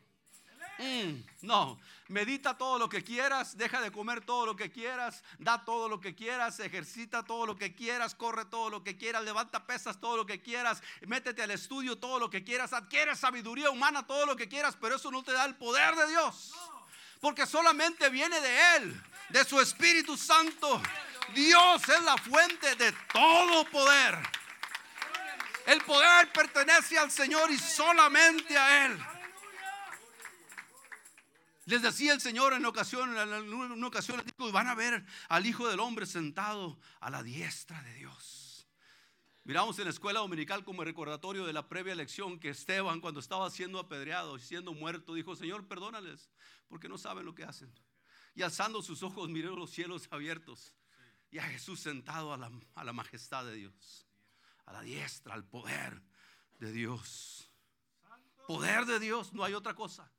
Mm, 0.78 1.22
no, 1.42 1.80
medita 2.08 2.58
todo 2.58 2.78
lo 2.78 2.88
que 2.88 3.02
quieras, 3.02 3.56
deja 3.56 3.80
de 3.80 3.90
comer 3.90 4.20
todo 4.20 4.44
lo 4.44 4.56
que 4.56 4.70
quieras, 4.70 5.24
da 5.38 5.64
todo 5.64 5.88
lo 5.88 6.00
que 6.00 6.14
quieras, 6.14 6.60
ejercita 6.60 7.24
todo 7.24 7.46
lo 7.46 7.56
que 7.56 7.74
quieras, 7.74 8.14
corre 8.14 8.44
todo 8.44 8.68
lo 8.68 8.84
que 8.84 8.98
quieras, 8.98 9.24
levanta 9.24 9.66
pesas 9.66 9.98
todo 9.98 10.18
lo 10.18 10.26
que 10.26 10.42
quieras, 10.42 10.82
métete 11.06 11.42
al 11.42 11.50
estudio 11.50 11.96
todo 11.96 12.18
lo 12.18 12.28
que 12.28 12.44
quieras, 12.44 12.74
adquiere 12.74 13.16
sabiduría 13.16 13.70
humana 13.70 14.06
todo 14.06 14.26
lo 14.26 14.36
que 14.36 14.48
quieras, 14.48 14.76
pero 14.78 14.96
eso 14.96 15.10
no 15.10 15.22
te 15.22 15.32
da 15.32 15.46
el 15.46 15.54
poder 15.56 15.94
de 15.94 16.08
Dios. 16.08 16.52
Porque 17.20 17.46
solamente 17.46 18.08
viene 18.10 18.40
de 18.40 18.76
Él, 18.76 19.02
de 19.30 19.44
su 19.44 19.60
Espíritu 19.60 20.16
Santo. 20.16 20.80
Dios 21.34 21.82
es 21.88 22.02
la 22.02 22.16
fuente 22.16 22.74
de 22.76 22.92
todo 23.12 23.64
poder. 23.70 24.18
El 25.66 25.80
poder 25.82 26.30
pertenece 26.32 26.98
al 26.98 27.10
Señor 27.10 27.50
y 27.50 27.58
solamente 27.58 28.56
a 28.56 28.86
Él. 28.86 28.98
Les 31.66 31.82
decía 31.82 32.12
el 32.12 32.20
Señor 32.20 32.52
en 32.52 32.64
ocasión, 32.64 33.18
en 33.18 33.52
una 33.52 33.86
ocasión 33.88 34.22
van 34.52 34.68
a 34.68 34.76
ver 34.76 35.04
al 35.28 35.44
Hijo 35.46 35.68
del 35.68 35.80
Hombre 35.80 36.06
sentado 36.06 36.78
a 37.00 37.10
la 37.10 37.24
diestra 37.24 37.82
de 37.82 37.94
Dios. 37.94 38.45
Miramos 39.46 39.78
en 39.78 39.84
la 39.84 39.90
escuela 39.90 40.20
dominical 40.20 40.64
como 40.64 40.84
recordatorio 40.84 41.46
de 41.46 41.54
la 41.54 41.68
previa 41.68 41.94
lección 41.94 42.38
que 42.38 42.50
Esteban 42.50 43.00
cuando 43.00 43.20
estaba 43.20 43.48
siendo 43.48 43.78
apedreado 43.78 44.36
y 44.36 44.40
siendo 44.40 44.74
muerto 44.74 45.14
dijo, 45.14 45.34
Señor, 45.36 45.66
perdónales 45.66 46.28
porque 46.68 46.88
no 46.88 46.98
saben 46.98 47.24
lo 47.24 47.34
que 47.34 47.44
hacen. 47.44 47.72
Y 48.34 48.42
alzando 48.42 48.82
sus 48.82 49.02
ojos 49.02 49.30
miró 49.30 49.56
los 49.56 49.70
cielos 49.70 50.08
abiertos 50.10 50.74
y 51.30 51.38
a 51.38 51.44
Jesús 51.44 51.80
sentado 51.80 52.34
a 52.34 52.36
la, 52.36 52.50
a 52.74 52.84
la 52.84 52.92
majestad 52.92 53.46
de 53.46 53.54
Dios 53.54 54.06
a 54.66 54.72
la 54.72 54.82
diestra, 54.82 55.34
al 55.34 55.44
poder 55.44 56.02
de 56.58 56.72
Dios. 56.72 57.50
Poder 58.46 58.84
de 58.84 59.00
Dios, 59.00 59.32
no 59.32 59.44
hay 59.44 59.54
otra 59.54 59.74
cosa. 59.74 60.10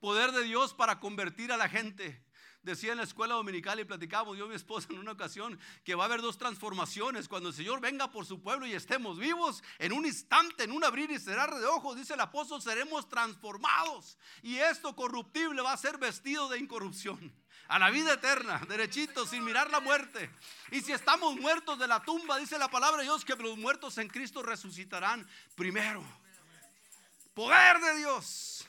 Poder 0.00 0.32
de 0.32 0.42
Dios 0.42 0.74
para 0.74 0.98
convertir 0.98 1.52
a 1.52 1.56
la 1.56 1.68
gente. 1.68 2.25
Decía 2.66 2.90
en 2.90 2.98
la 2.98 3.04
escuela 3.04 3.36
dominical 3.36 3.78
y 3.78 3.84
platicamos 3.84 4.36
yo 4.36 4.46
y 4.46 4.48
mi 4.48 4.56
esposa 4.56 4.88
en 4.90 4.98
una 4.98 5.12
ocasión 5.12 5.56
que 5.84 5.94
va 5.94 6.02
a 6.02 6.06
haber 6.06 6.20
dos 6.20 6.36
transformaciones. 6.36 7.28
Cuando 7.28 7.50
el 7.50 7.54
Señor 7.54 7.80
venga 7.80 8.10
por 8.10 8.26
su 8.26 8.42
pueblo 8.42 8.66
y 8.66 8.72
estemos 8.72 9.20
vivos, 9.20 9.62
en 9.78 9.92
un 9.92 10.04
instante, 10.04 10.64
en 10.64 10.72
un 10.72 10.82
abrir 10.82 11.08
y 11.12 11.20
cerrar 11.20 11.54
de 11.54 11.64
ojos, 11.64 11.96
dice 11.96 12.14
el 12.14 12.20
apóstol, 12.20 12.60
seremos 12.60 13.08
transformados. 13.08 14.18
Y 14.42 14.56
esto 14.56 14.96
corruptible 14.96 15.62
va 15.62 15.74
a 15.74 15.76
ser 15.76 15.96
vestido 15.96 16.48
de 16.48 16.58
incorrupción 16.58 17.32
a 17.68 17.78
la 17.78 17.88
vida 17.90 18.14
eterna, 18.14 18.60
derechito, 18.68 19.28
sin 19.28 19.44
mirar 19.44 19.70
la 19.70 19.78
muerte. 19.78 20.28
Y 20.72 20.80
si 20.80 20.90
estamos 20.90 21.36
muertos 21.36 21.78
de 21.78 21.86
la 21.86 22.02
tumba, 22.02 22.36
dice 22.36 22.58
la 22.58 22.68
palabra 22.68 22.98
de 22.98 23.04
Dios 23.04 23.24
que 23.24 23.36
los 23.36 23.56
muertos 23.56 23.96
en 23.98 24.08
Cristo 24.08 24.42
resucitarán 24.42 25.24
primero. 25.54 26.02
Poder 27.32 27.78
de 27.78 27.98
Dios. 27.98 28.65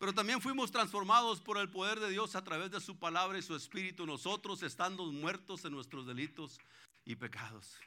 Pero 0.00 0.14
también 0.14 0.40
fuimos 0.40 0.70
transformados 0.70 1.42
por 1.42 1.58
el 1.58 1.68
poder 1.68 2.00
de 2.00 2.08
Dios 2.08 2.34
a 2.34 2.42
través 2.42 2.70
de 2.70 2.80
su 2.80 2.98
palabra 2.98 3.36
y 3.36 3.42
su 3.42 3.54
espíritu, 3.54 4.06
nosotros 4.06 4.62
estando 4.62 5.04
muertos 5.12 5.66
en 5.66 5.72
nuestros 5.72 6.06
delitos 6.06 6.58
y 7.04 7.16
pecados. 7.16 7.78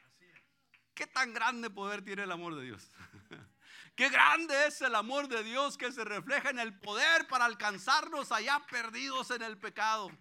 ¿Qué 0.94 1.08
tan 1.08 1.34
grande 1.34 1.72
poder 1.72 2.04
tiene 2.04 2.22
el 2.22 2.32
amor 2.32 2.54
de 2.54 2.66
Dios? 2.66 2.88
Qué 3.96 4.10
grande 4.10 4.54
es 4.68 4.80
el 4.84 4.94
amor 4.94 5.28
de 5.28 5.44
Dios 5.44 5.76
que 5.76 5.92
se 5.92 6.06
refleja 6.06 6.52
en 6.52 6.60
el 6.60 6.78
poder 6.80 7.28
para 7.28 7.46
alcanzarnos 7.46 8.32
allá 8.32 8.64
perdidos 8.70 9.32
en 9.32 9.42
el 9.42 9.58
pecado. 9.58 10.12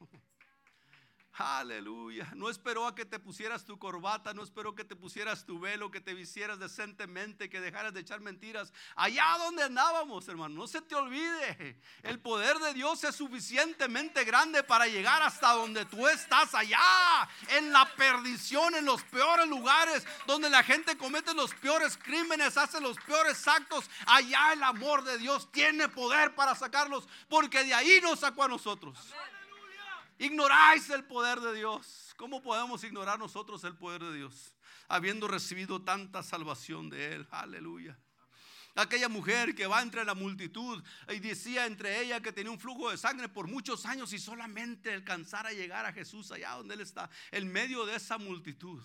Aleluya. 1.34 2.30
No 2.34 2.50
esperó 2.50 2.86
a 2.86 2.94
que 2.94 3.06
te 3.06 3.18
pusieras 3.18 3.64
tu 3.64 3.78
corbata, 3.78 4.34
no 4.34 4.42
esperó 4.42 4.74
que 4.74 4.84
te 4.84 4.94
pusieras 4.94 5.46
tu 5.46 5.58
velo, 5.58 5.90
que 5.90 6.02
te 6.02 6.12
vistieras 6.12 6.58
decentemente, 6.58 7.48
que 7.48 7.58
dejaras 7.58 7.94
de 7.94 8.00
echar 8.00 8.20
mentiras. 8.20 8.70
Allá 8.96 9.38
donde 9.38 9.62
andábamos, 9.62 10.28
hermano, 10.28 10.54
no 10.54 10.66
se 10.66 10.82
te 10.82 10.94
olvide. 10.94 11.80
El 12.02 12.20
poder 12.20 12.58
de 12.58 12.74
Dios 12.74 13.02
es 13.04 13.16
suficientemente 13.16 14.24
grande 14.24 14.62
para 14.62 14.86
llegar 14.86 15.22
hasta 15.22 15.54
donde 15.54 15.86
tú 15.86 16.06
estás, 16.06 16.54
allá, 16.54 16.78
en 17.56 17.72
la 17.72 17.90
perdición, 17.96 18.74
en 18.74 18.84
los 18.84 19.02
peores 19.04 19.48
lugares, 19.48 20.06
donde 20.26 20.50
la 20.50 20.62
gente 20.62 20.98
comete 20.98 21.32
los 21.32 21.54
peores 21.54 21.96
crímenes, 21.96 22.58
hace 22.58 22.78
los 22.78 22.98
peores 22.98 23.48
actos. 23.48 23.88
Allá 24.04 24.52
el 24.52 24.62
amor 24.62 25.02
de 25.02 25.16
Dios 25.16 25.50
tiene 25.50 25.88
poder 25.88 26.34
para 26.34 26.54
sacarlos, 26.54 27.08
porque 27.30 27.64
de 27.64 27.72
ahí 27.72 28.00
nos 28.02 28.20
sacó 28.20 28.44
a 28.44 28.48
nosotros. 28.48 28.98
Ignoráis 30.18 30.88
el 30.90 31.04
poder 31.04 31.40
de 31.40 31.54
Dios. 31.54 32.14
¿Cómo 32.16 32.42
podemos 32.42 32.84
ignorar 32.84 33.18
nosotros 33.18 33.64
el 33.64 33.76
poder 33.76 34.02
de 34.02 34.16
Dios? 34.16 34.54
Habiendo 34.88 35.28
recibido 35.28 35.82
tanta 35.82 36.22
salvación 36.22 36.90
de 36.90 37.14
Él. 37.14 37.28
Aleluya. 37.30 37.98
Aquella 38.74 39.08
mujer 39.08 39.54
que 39.54 39.66
va 39.66 39.82
entre 39.82 40.04
la 40.04 40.14
multitud 40.14 40.82
y 41.10 41.18
decía 41.18 41.66
entre 41.66 42.00
ella 42.00 42.20
que 42.20 42.32
tenía 42.32 42.50
un 42.50 42.58
flujo 42.58 42.90
de 42.90 42.96
sangre 42.96 43.28
por 43.28 43.46
muchos 43.46 43.84
años 43.84 44.12
y 44.14 44.18
solamente 44.18 44.94
alcanzar 44.94 45.46
a 45.46 45.52
llegar 45.52 45.84
a 45.84 45.92
Jesús 45.92 46.32
allá 46.32 46.52
donde 46.52 46.74
Él 46.74 46.80
está, 46.80 47.10
en 47.30 47.52
medio 47.52 47.84
de 47.84 47.96
esa 47.96 48.16
multitud. 48.16 48.82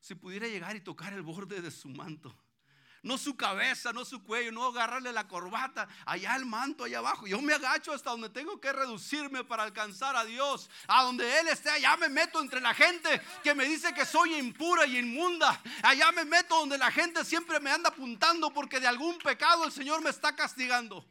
Si 0.00 0.14
pudiera 0.14 0.46
llegar 0.46 0.76
y 0.76 0.80
tocar 0.80 1.12
el 1.12 1.22
borde 1.22 1.60
de 1.60 1.70
su 1.70 1.88
manto 1.88 2.36
no 3.02 3.16
su 3.16 3.36
cabeza, 3.36 3.92
no 3.92 4.04
su 4.04 4.22
cuello, 4.22 4.52
no 4.52 4.66
agarrarle 4.66 5.12
la 5.12 5.26
corbata, 5.26 5.88
allá 6.04 6.36
el 6.36 6.44
manto, 6.44 6.84
allá 6.84 6.98
abajo. 6.98 7.26
Yo 7.26 7.40
me 7.40 7.54
agacho 7.54 7.92
hasta 7.92 8.10
donde 8.10 8.28
tengo 8.28 8.60
que 8.60 8.72
reducirme 8.72 9.42
para 9.44 9.62
alcanzar 9.62 10.16
a 10.16 10.24
Dios. 10.24 10.68
A 10.86 11.04
donde 11.04 11.40
Él 11.40 11.48
esté, 11.48 11.70
allá 11.70 11.96
me 11.96 12.08
meto 12.08 12.40
entre 12.40 12.60
la 12.60 12.74
gente 12.74 13.20
que 13.42 13.54
me 13.54 13.64
dice 13.64 13.94
que 13.94 14.04
soy 14.04 14.34
impura 14.34 14.86
y 14.86 14.98
inmunda. 14.98 15.60
Allá 15.82 16.12
me 16.12 16.24
meto 16.24 16.58
donde 16.58 16.76
la 16.76 16.90
gente 16.90 17.24
siempre 17.24 17.58
me 17.60 17.70
anda 17.70 17.88
apuntando 17.88 18.52
porque 18.52 18.80
de 18.80 18.86
algún 18.86 19.18
pecado 19.18 19.64
el 19.64 19.72
Señor 19.72 20.02
me 20.02 20.10
está 20.10 20.36
castigando. 20.36 21.06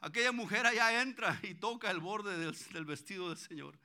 Aquella 0.00 0.32
mujer 0.32 0.66
allá 0.66 1.00
entra 1.00 1.38
y 1.42 1.54
toca 1.54 1.90
el 1.90 2.00
borde 2.00 2.36
del, 2.36 2.56
del 2.72 2.84
vestido 2.84 3.28
del 3.28 3.38
Señor. 3.38 3.78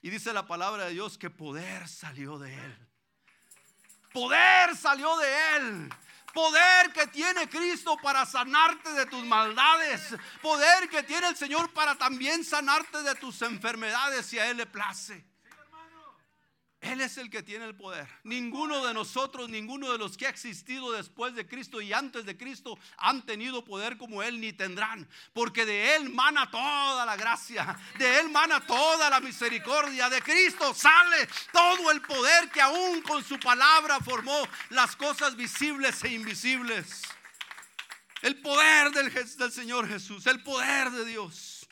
Y 0.00 0.08
dice 0.08 0.32
la 0.32 0.46
palabra 0.46 0.86
de 0.86 0.92
Dios 0.92 1.18
que 1.18 1.28
poder 1.28 1.88
salió 1.88 2.38
de 2.38 2.54
Él. 2.54 2.88
Poder 4.12 4.76
salió 4.76 5.16
de 5.18 5.56
Él. 5.56 5.90
Poder 6.32 6.92
que 6.92 7.06
tiene 7.08 7.48
Cristo 7.48 7.96
para 8.02 8.24
sanarte 8.24 8.92
de 8.92 9.06
tus 9.06 9.24
maldades. 9.24 10.14
Poder 10.42 10.88
que 10.88 11.02
tiene 11.02 11.28
el 11.28 11.36
Señor 11.36 11.72
para 11.72 11.96
también 11.96 12.44
sanarte 12.44 13.02
de 13.02 13.14
tus 13.16 13.42
enfermedades 13.42 14.26
si 14.26 14.38
a 14.38 14.50
Él 14.50 14.58
le 14.58 14.66
place. 14.66 15.29
Él 16.80 17.02
es 17.02 17.18
el 17.18 17.28
que 17.28 17.42
tiene 17.42 17.66
el 17.66 17.76
poder. 17.76 18.08
Ninguno 18.24 18.86
de 18.86 18.94
nosotros, 18.94 19.50
ninguno 19.50 19.92
de 19.92 19.98
los 19.98 20.16
que 20.16 20.26
ha 20.26 20.30
existido 20.30 20.92
después 20.92 21.34
de 21.34 21.46
Cristo 21.46 21.82
y 21.82 21.92
antes 21.92 22.24
de 22.24 22.38
Cristo 22.38 22.78
han 22.96 23.26
tenido 23.26 23.62
poder 23.62 23.98
como 23.98 24.22
Él 24.22 24.40
ni 24.40 24.54
tendrán. 24.54 25.06
Porque 25.34 25.66
de 25.66 25.96
Él 25.96 26.08
mana 26.08 26.50
toda 26.50 27.04
la 27.04 27.16
gracia, 27.16 27.78
de 27.98 28.20
Él 28.20 28.30
mana 28.30 28.64
toda 28.66 29.10
la 29.10 29.20
misericordia. 29.20 30.08
De 30.08 30.22
Cristo 30.22 30.72
sale 30.72 31.28
todo 31.52 31.90
el 31.90 32.00
poder 32.00 32.50
que 32.50 32.62
aún 32.62 33.02
con 33.02 33.22
su 33.22 33.38
palabra 33.38 34.00
formó 34.00 34.42
las 34.70 34.96
cosas 34.96 35.36
visibles 35.36 36.02
e 36.02 36.12
invisibles. 36.14 37.02
El 38.22 38.40
poder 38.40 38.90
del, 38.92 39.12
del 39.12 39.52
Señor 39.52 39.86
Jesús, 39.86 40.26
el 40.26 40.42
poder 40.42 40.90
de 40.90 41.04
Dios. 41.04 41.68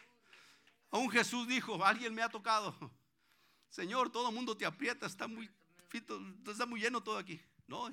Aún 0.91 1.11
Jesús 1.11 1.49
dijo, 1.49 1.83
alguien 1.83 2.15
me 2.15 2.23
ha 2.23 2.29
tocado 2.29 2.98
Señor, 3.79 4.11
todo 4.11 4.31
el 4.31 4.35
mundo 4.35 4.57
te 4.57 4.67
aprieta, 4.67 5.07
está 5.07 5.29
muy, 5.29 5.49
está 6.49 6.67
muy 6.67 6.81
lleno 6.81 7.01
todo 7.01 7.17
aquí. 7.17 7.41
No, 7.69 7.89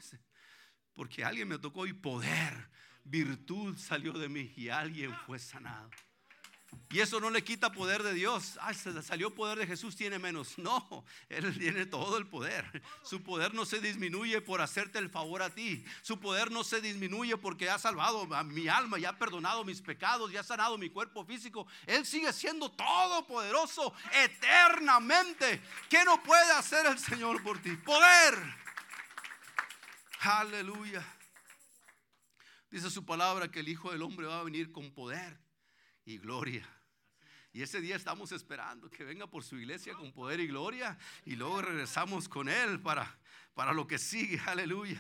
porque 0.96 1.24
alguien 1.24 1.48
me 1.48 1.60
tocó 1.60 1.86
y 1.86 1.94
poder, 1.94 2.72
virtud 3.04 3.78
salió 3.78 4.14
de 4.14 4.28
mí 4.28 4.52
y 4.58 4.70
alguien 4.70 5.16
fue 5.28 5.38
sanado. 5.38 5.92
Y 6.90 7.00
eso 7.02 7.20
no 7.20 7.30
le 7.30 7.44
quita 7.44 7.72
poder 7.72 8.04
de 8.04 8.14
Dios. 8.14 8.58
Ay, 8.62 8.74
se 8.74 9.02
salió 9.02 9.34
poder 9.34 9.58
de 9.58 9.68
Jesús, 9.68 9.96
tiene 9.96 10.20
menos. 10.20 10.56
No, 10.66 11.06
Él 11.30 11.56
tiene 11.60 11.86
todo 11.86 12.18
el 12.18 12.26
poder. 12.26 12.82
Su 13.04 13.22
poder 13.22 13.54
no 13.54 13.66
se 13.66 13.80
disminuye 13.80 14.42
por 14.42 14.62
hacerte 14.62 14.98
el 14.98 15.10
favor 15.10 15.44
a 15.44 15.54
ti. 15.54 15.86
Su 16.02 16.20
poder 16.20 16.52
no 16.52 16.64
se 16.64 16.82
disminuye 16.82 17.38
porque 17.38 17.70
ha 17.70 17.78
salvado 17.78 18.34
a 18.34 18.44
mi 18.44 18.68
alma 18.68 18.98
y 18.98 19.06
ha 19.06 19.18
perdonado 19.18 19.64
mis 19.64 19.82
pecados 19.82 20.32
y 20.32 20.38
ha 20.38 20.44
sanado 20.44 20.78
mi 20.78 20.90
cuerpo 20.90 21.24
físico. 21.24 21.68
Él 21.86 22.06
sigue 22.06 22.34
siendo 22.34 22.72
todopoderoso 22.72 23.94
eternamente. 24.24 25.62
¿Qué 25.90 26.04
no 26.04 26.24
puede 26.24 26.52
hacer 26.54 26.88
el 26.88 26.98
Señor 26.98 27.44
por 27.44 27.62
ti? 27.62 27.76
Poder. 27.76 28.36
Aleluya. 30.22 31.06
Dice 32.72 32.90
su 32.90 33.06
palabra 33.06 33.52
que 33.52 33.60
el 33.60 33.70
Hijo 33.70 33.92
del 33.92 34.02
Hombre 34.02 34.26
va 34.26 34.40
a 34.40 34.44
venir 34.44 34.72
con 34.72 34.92
poder 34.92 35.45
y 36.06 36.18
gloria. 36.18 36.68
Y 37.52 37.62
ese 37.62 37.80
día 37.82 37.96
estamos 37.96 38.32
esperando 38.32 38.90
que 38.90 39.04
venga 39.04 39.28
por 39.28 39.44
su 39.44 39.58
iglesia 39.58 39.94
con 39.94 40.12
poder 40.12 40.40
y 40.40 40.48
gloria 40.48 40.98
y 41.26 41.36
luego 41.36 41.62
regresamos 41.62 42.28
con 42.28 42.50
Él 42.50 42.82
para, 42.82 43.18
para 43.54 43.74
lo 43.74 43.88
que 43.88 43.98
sigue. 43.98 44.40
Aleluya. 44.46 45.00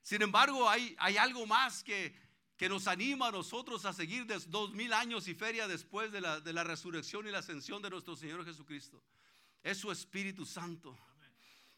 Sin 0.00 0.22
embargo, 0.22 0.70
hay, 0.70 0.94
hay 0.98 1.16
algo 1.16 1.44
más 1.46 1.82
que, 1.82 2.14
que 2.56 2.68
nos 2.68 2.86
anima 2.86 3.28
a 3.28 3.32
nosotros 3.32 3.84
a 3.84 3.92
seguir 3.92 4.26
dos 4.48 4.72
mil 4.72 4.92
años 4.92 5.26
y 5.26 5.34
feria 5.34 5.66
después 5.66 6.12
de 6.12 6.20
la, 6.20 6.40
de 6.40 6.52
la 6.52 6.62
resurrección 6.62 7.26
y 7.26 7.30
la 7.32 7.40
ascensión 7.40 7.82
de 7.82 7.90
nuestro 7.90 8.14
Señor 8.14 8.44
Jesucristo. 8.44 9.02
Es 9.62 9.78
su 9.78 9.90
Espíritu 9.90 10.46
Santo. 10.46 10.96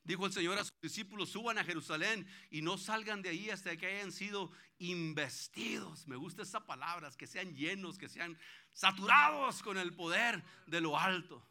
Dijo 0.09 0.25
el 0.25 0.33
Señor 0.33 0.59
a 0.59 0.65
sus 0.65 0.81
discípulos, 0.81 1.29
suban 1.29 1.59
a 1.59 1.65
Jerusalén 1.65 2.27
y 2.51 2.63
no 2.63 2.79
salgan 2.79 3.21
de 3.21 3.29
ahí 3.29 3.51
hasta 3.51 3.77
que 3.77 3.85
hayan 3.85 4.11
sido 4.11 4.51
investidos. 4.79 6.07
Me 6.07 6.17
gusta 6.17 6.45
esa 6.45 6.65
palabra, 6.65 7.11
que 7.11 7.27
sean 7.27 7.55
llenos, 7.55 7.99
que 7.99 8.09
sean 8.09 8.39
saturados 8.73 9.63
con 9.63 9.77
el 9.77 9.95
poder 9.95 10.43
de 10.67 10.81
lo 10.81 10.99
alto. 10.99 11.47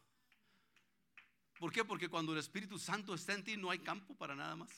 ¿Por 1.60 1.70
qué? 1.70 1.84
Porque 1.84 2.08
cuando 2.08 2.32
el 2.32 2.40
Espíritu 2.40 2.80
Santo 2.80 3.14
está 3.14 3.34
en 3.34 3.44
ti 3.44 3.56
no 3.56 3.70
hay 3.70 3.78
campo 3.78 4.16
para 4.16 4.34
nada 4.34 4.56
más. 4.56 4.70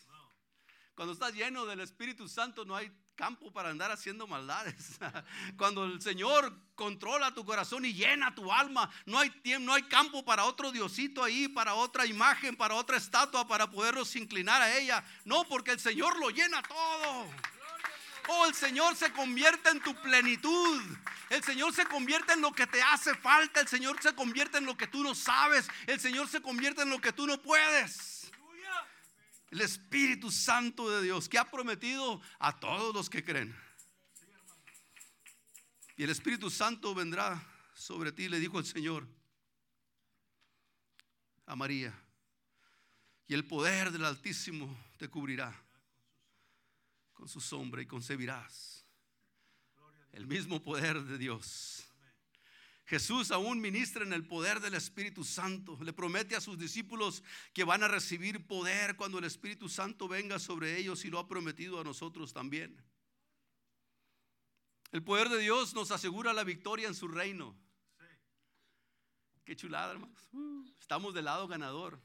Cuando 0.95 1.15
estás 1.15 1.33
lleno 1.33 1.65
del 1.65 1.81
Espíritu 1.81 2.29
Santo 2.29 2.67
no 2.67 2.77
hay 2.77 2.93
campo 3.21 3.53
para 3.53 3.69
andar 3.69 3.93
haciendo 3.93 4.27
maldades. 4.27 4.99
Cuando 5.59 5.85
el 5.85 6.01
Señor 6.01 6.57
controla 6.75 7.35
tu 7.35 7.45
corazón 7.45 7.85
y 7.85 7.93
llena 7.93 8.35
tu 8.35 8.51
alma, 8.51 8.91
no 9.05 9.19
hay 9.19 9.29
tiempo, 9.29 9.67
no 9.67 9.75
hay 9.75 9.83
campo 9.83 10.25
para 10.25 10.47
otro 10.47 10.73
diosito 10.73 11.23
ahí, 11.23 11.47
para 11.47 11.75
otra 11.75 12.07
imagen, 12.07 12.57
para 12.57 12.77
otra 12.77 12.97
estatua, 12.97 13.47
para 13.47 13.71
podernos 13.71 14.17
inclinar 14.17 14.63
a 14.63 14.75
ella. 14.75 15.05
No, 15.27 15.45
porque 15.45 15.73
el 15.73 15.81
Señor 15.81 16.19
lo 16.19 16.31
llena 16.31 16.63
todo. 16.63 17.27
Oh, 18.29 18.47
el 18.47 18.55
Señor 18.55 18.97
se 18.97 19.13
convierte 19.13 19.69
en 19.69 19.83
tu 19.83 19.95
plenitud. 19.97 20.83
El 21.29 21.45
Señor 21.45 21.75
se 21.75 21.85
convierte 21.85 22.33
en 22.33 22.41
lo 22.41 22.53
que 22.53 22.67
te 22.67 22.81
hace 22.81 23.15
falta. 23.17 23.61
El 23.61 23.69
Señor 23.69 24.01
se 24.03 24.15
convierte 24.15 24.57
en 24.57 24.65
lo 24.65 24.79
que 24.79 24.87
tú 24.87 25.03
no 25.03 25.15
sabes. 25.15 25.69
El 25.87 26.01
Señor 26.01 26.27
se 26.27 26.41
convierte 26.41 26.83
en 26.83 26.89
lo 26.89 27.03
que 27.03 27.13
tú 27.13 27.27
no 27.27 27.37
puedes 27.43 28.20
el 29.51 29.61
Espíritu 29.61 30.31
Santo 30.31 30.89
de 30.91 31.03
Dios 31.03 31.29
que 31.29 31.39
ha 31.39 31.51
prometido 31.51 32.21
a 32.39 32.59
todos 32.59 32.95
los 32.95 33.11
que 33.11 33.25
creen. 33.25 33.55
Y 35.97 36.05
el 36.05 36.11
Espíritu 36.11 36.49
Santo 36.51 36.95
vendrá 36.95 37.45
sobre 37.75 38.13
ti, 38.13 38.29
le 38.29 38.39
dijo 38.39 38.59
el 38.59 38.65
Señor 38.65 39.07
a 41.47 41.57
María. 41.57 41.93
Y 43.27 43.35
el 43.35 43.47
poder 43.47 43.91
del 43.91 44.05
Altísimo 44.05 44.77
te 44.99 45.09
cubrirá 45.09 45.55
con 47.13 47.29
su 47.29 47.41
sombra 47.41 47.83
y 47.83 47.87
concebirás 47.87 48.87
el 50.13 50.27
mismo 50.27 50.63
poder 50.63 51.03
de 51.03 51.19
Dios 51.19 51.90
Jesús 52.91 53.31
aún 53.31 53.61
ministra 53.61 54.03
en 54.03 54.13
el 54.13 54.27
poder 54.27 54.59
del 54.59 54.75
Espíritu 54.75 55.23
Santo. 55.23 55.79
Le 55.81 55.93
promete 55.93 56.35
a 56.35 56.41
sus 56.41 56.59
discípulos 56.59 57.23
que 57.53 57.63
van 57.63 57.85
a 57.85 57.89
recibir 57.89 58.49
poder 58.49 58.97
cuando 58.97 59.21
el 59.21 59.25
Espíritu 59.27 59.69
Santo 59.69 60.09
venga 60.09 60.41
sobre 60.41 60.77
ellos 60.77 61.05
y 61.05 61.09
lo 61.09 61.21
ha 61.21 61.29
prometido 61.29 61.81
a 61.81 61.85
nosotros 61.85 62.33
también. 62.33 62.85
El 64.91 65.05
poder 65.05 65.29
de 65.29 65.39
Dios 65.39 65.73
nos 65.73 65.93
asegura 65.93 66.33
la 66.33 66.43
victoria 66.43 66.89
en 66.89 66.97
su 66.97 67.07
reino. 67.07 67.57
Qué 69.45 69.55
chulada, 69.55 69.93
hermanos. 69.93 70.29
Estamos 70.81 71.15
del 71.15 71.27
lado 71.27 71.47
ganador. 71.47 72.01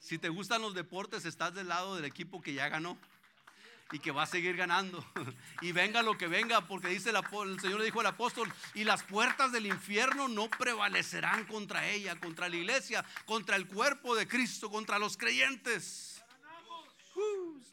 Si 0.00 0.18
te 0.18 0.30
gustan 0.30 0.62
los 0.62 0.74
deportes, 0.74 1.26
estás 1.26 1.54
del 1.54 1.68
lado 1.68 1.94
del 1.94 2.04
equipo 2.04 2.42
que 2.42 2.54
ya 2.54 2.68
ganó 2.68 2.98
y 3.92 3.98
que 3.98 4.10
va 4.10 4.22
a 4.24 4.26
seguir 4.26 4.56
ganando. 4.56 5.04
Y 5.60 5.72
venga 5.72 6.02
lo 6.02 6.16
que 6.16 6.28
venga, 6.28 6.66
porque 6.66 6.88
dice 6.88 7.10
el, 7.10 7.16
el, 7.16 7.60
Señor 7.60 7.80
le 7.80 7.84
dijo 7.86 8.00
al 8.00 8.06
apóstol, 8.06 8.52
y 8.74 8.84
las 8.84 9.02
puertas 9.02 9.50
del 9.50 9.66
infierno 9.66 10.28
no 10.28 10.48
prevalecerán 10.48 11.46
contra 11.46 11.88
ella, 11.88 12.18
contra 12.20 12.48
la 12.48 12.56
iglesia, 12.56 13.04
contra 13.24 13.56
el 13.56 13.66
cuerpo 13.66 14.14
de 14.14 14.28
Cristo, 14.28 14.70
contra 14.70 14.98
los 14.98 15.16
creyentes. 15.16 16.22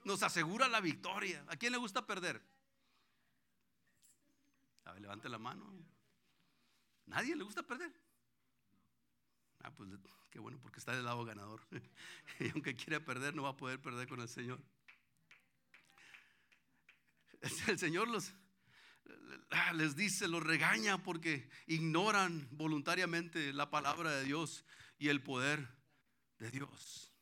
Nos 0.03 0.23
asegura 0.23 0.67
la 0.67 0.79
victoria. 0.79 1.43
¿A 1.47 1.55
quién 1.55 1.71
le 1.71 1.77
gusta 1.77 2.05
perder? 2.05 2.41
A 4.85 4.93
ver, 4.93 5.01
levante 5.01 5.29
la 5.29 5.37
mano. 5.37 5.71
¿Nadie 7.05 7.35
le 7.35 7.43
gusta 7.43 7.63
perder? 7.63 7.91
Ah, 9.63 9.71
pues 9.71 9.89
qué 10.31 10.39
bueno, 10.39 10.59
porque 10.61 10.79
está 10.79 10.95
del 10.95 11.05
lado 11.05 11.23
ganador. 11.25 11.61
y 12.39 12.49
aunque 12.49 12.75
quiera 12.75 12.99
perder, 12.99 13.35
no 13.35 13.43
va 13.43 13.49
a 13.49 13.57
poder 13.57 13.81
perder 13.81 14.07
con 14.07 14.21
el 14.21 14.29
Señor. 14.29 14.59
El 17.67 17.79
Señor 17.79 18.07
los, 18.07 18.33
les 19.73 19.95
dice, 19.95 20.27
los 20.27 20.43
regaña 20.43 21.03
porque 21.03 21.49
ignoran 21.67 22.47
voluntariamente 22.51 23.53
la 23.53 23.69
palabra 23.69 24.11
de 24.11 24.25
Dios 24.25 24.65
y 24.97 25.09
el 25.09 25.21
poder 25.21 25.67
de 26.39 26.51
Dios. 26.51 27.14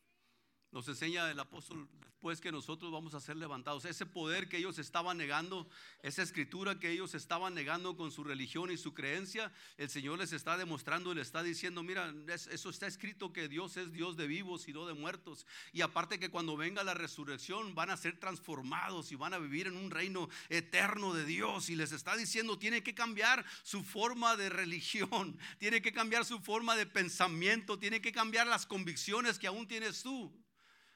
Nos 0.73 0.87
enseña 0.87 1.29
el 1.29 1.39
apóstol 1.39 1.87
pues 2.19 2.39
que 2.39 2.53
nosotros 2.53 2.89
vamos 2.89 3.13
a 3.13 3.19
ser 3.19 3.35
levantados. 3.35 3.83
Ese 3.83 4.05
poder 4.05 4.47
que 4.47 4.57
ellos 4.57 4.79
estaban 4.79 5.17
negando, 5.17 5.67
esa 6.01 6.23
escritura 6.23 6.79
que 6.79 6.89
ellos 6.89 7.13
estaban 7.15 7.53
negando 7.53 7.97
con 7.97 8.11
su 8.11 8.23
religión 8.23 8.71
y 8.71 8.77
su 8.77 8.93
creencia, 8.93 9.51
el 9.77 9.89
Señor 9.89 10.17
les 10.19 10.31
está 10.31 10.57
demostrando 10.57 11.11
y 11.11 11.15
les 11.15 11.27
está 11.27 11.43
diciendo, 11.43 11.83
mira, 11.83 12.11
eso 12.27 12.69
está 12.69 12.87
escrito 12.87 13.33
que 13.33 13.49
Dios 13.49 13.75
es 13.75 13.91
Dios 13.91 14.15
de 14.15 14.25
vivos 14.25 14.69
y 14.69 14.73
no 14.73 14.87
de 14.87 14.93
muertos. 14.93 15.45
Y 15.73 15.81
aparte 15.81 16.17
que 16.17 16.29
cuando 16.29 16.55
venga 16.55 16.81
la 16.85 16.93
resurrección 16.93 17.75
van 17.75 17.89
a 17.89 17.97
ser 17.97 18.17
transformados 18.17 19.11
y 19.11 19.15
van 19.15 19.33
a 19.33 19.37
vivir 19.37 19.67
en 19.67 19.75
un 19.75 19.91
reino 19.91 20.29
eterno 20.47 21.13
de 21.13 21.25
Dios. 21.25 21.69
Y 21.69 21.75
les 21.75 21.91
está 21.91 22.15
diciendo, 22.15 22.57
tiene 22.57 22.81
que 22.81 22.95
cambiar 22.95 23.45
su 23.63 23.83
forma 23.83 24.37
de 24.37 24.49
religión, 24.49 25.37
tiene 25.59 25.81
que 25.81 25.91
cambiar 25.91 26.23
su 26.23 26.39
forma 26.39 26.77
de 26.77 26.85
pensamiento, 26.85 27.77
tiene 27.77 28.01
que 28.01 28.13
cambiar 28.13 28.47
las 28.47 28.65
convicciones 28.65 29.37
que 29.37 29.47
aún 29.47 29.67
tienes 29.67 30.01
tú. 30.01 30.33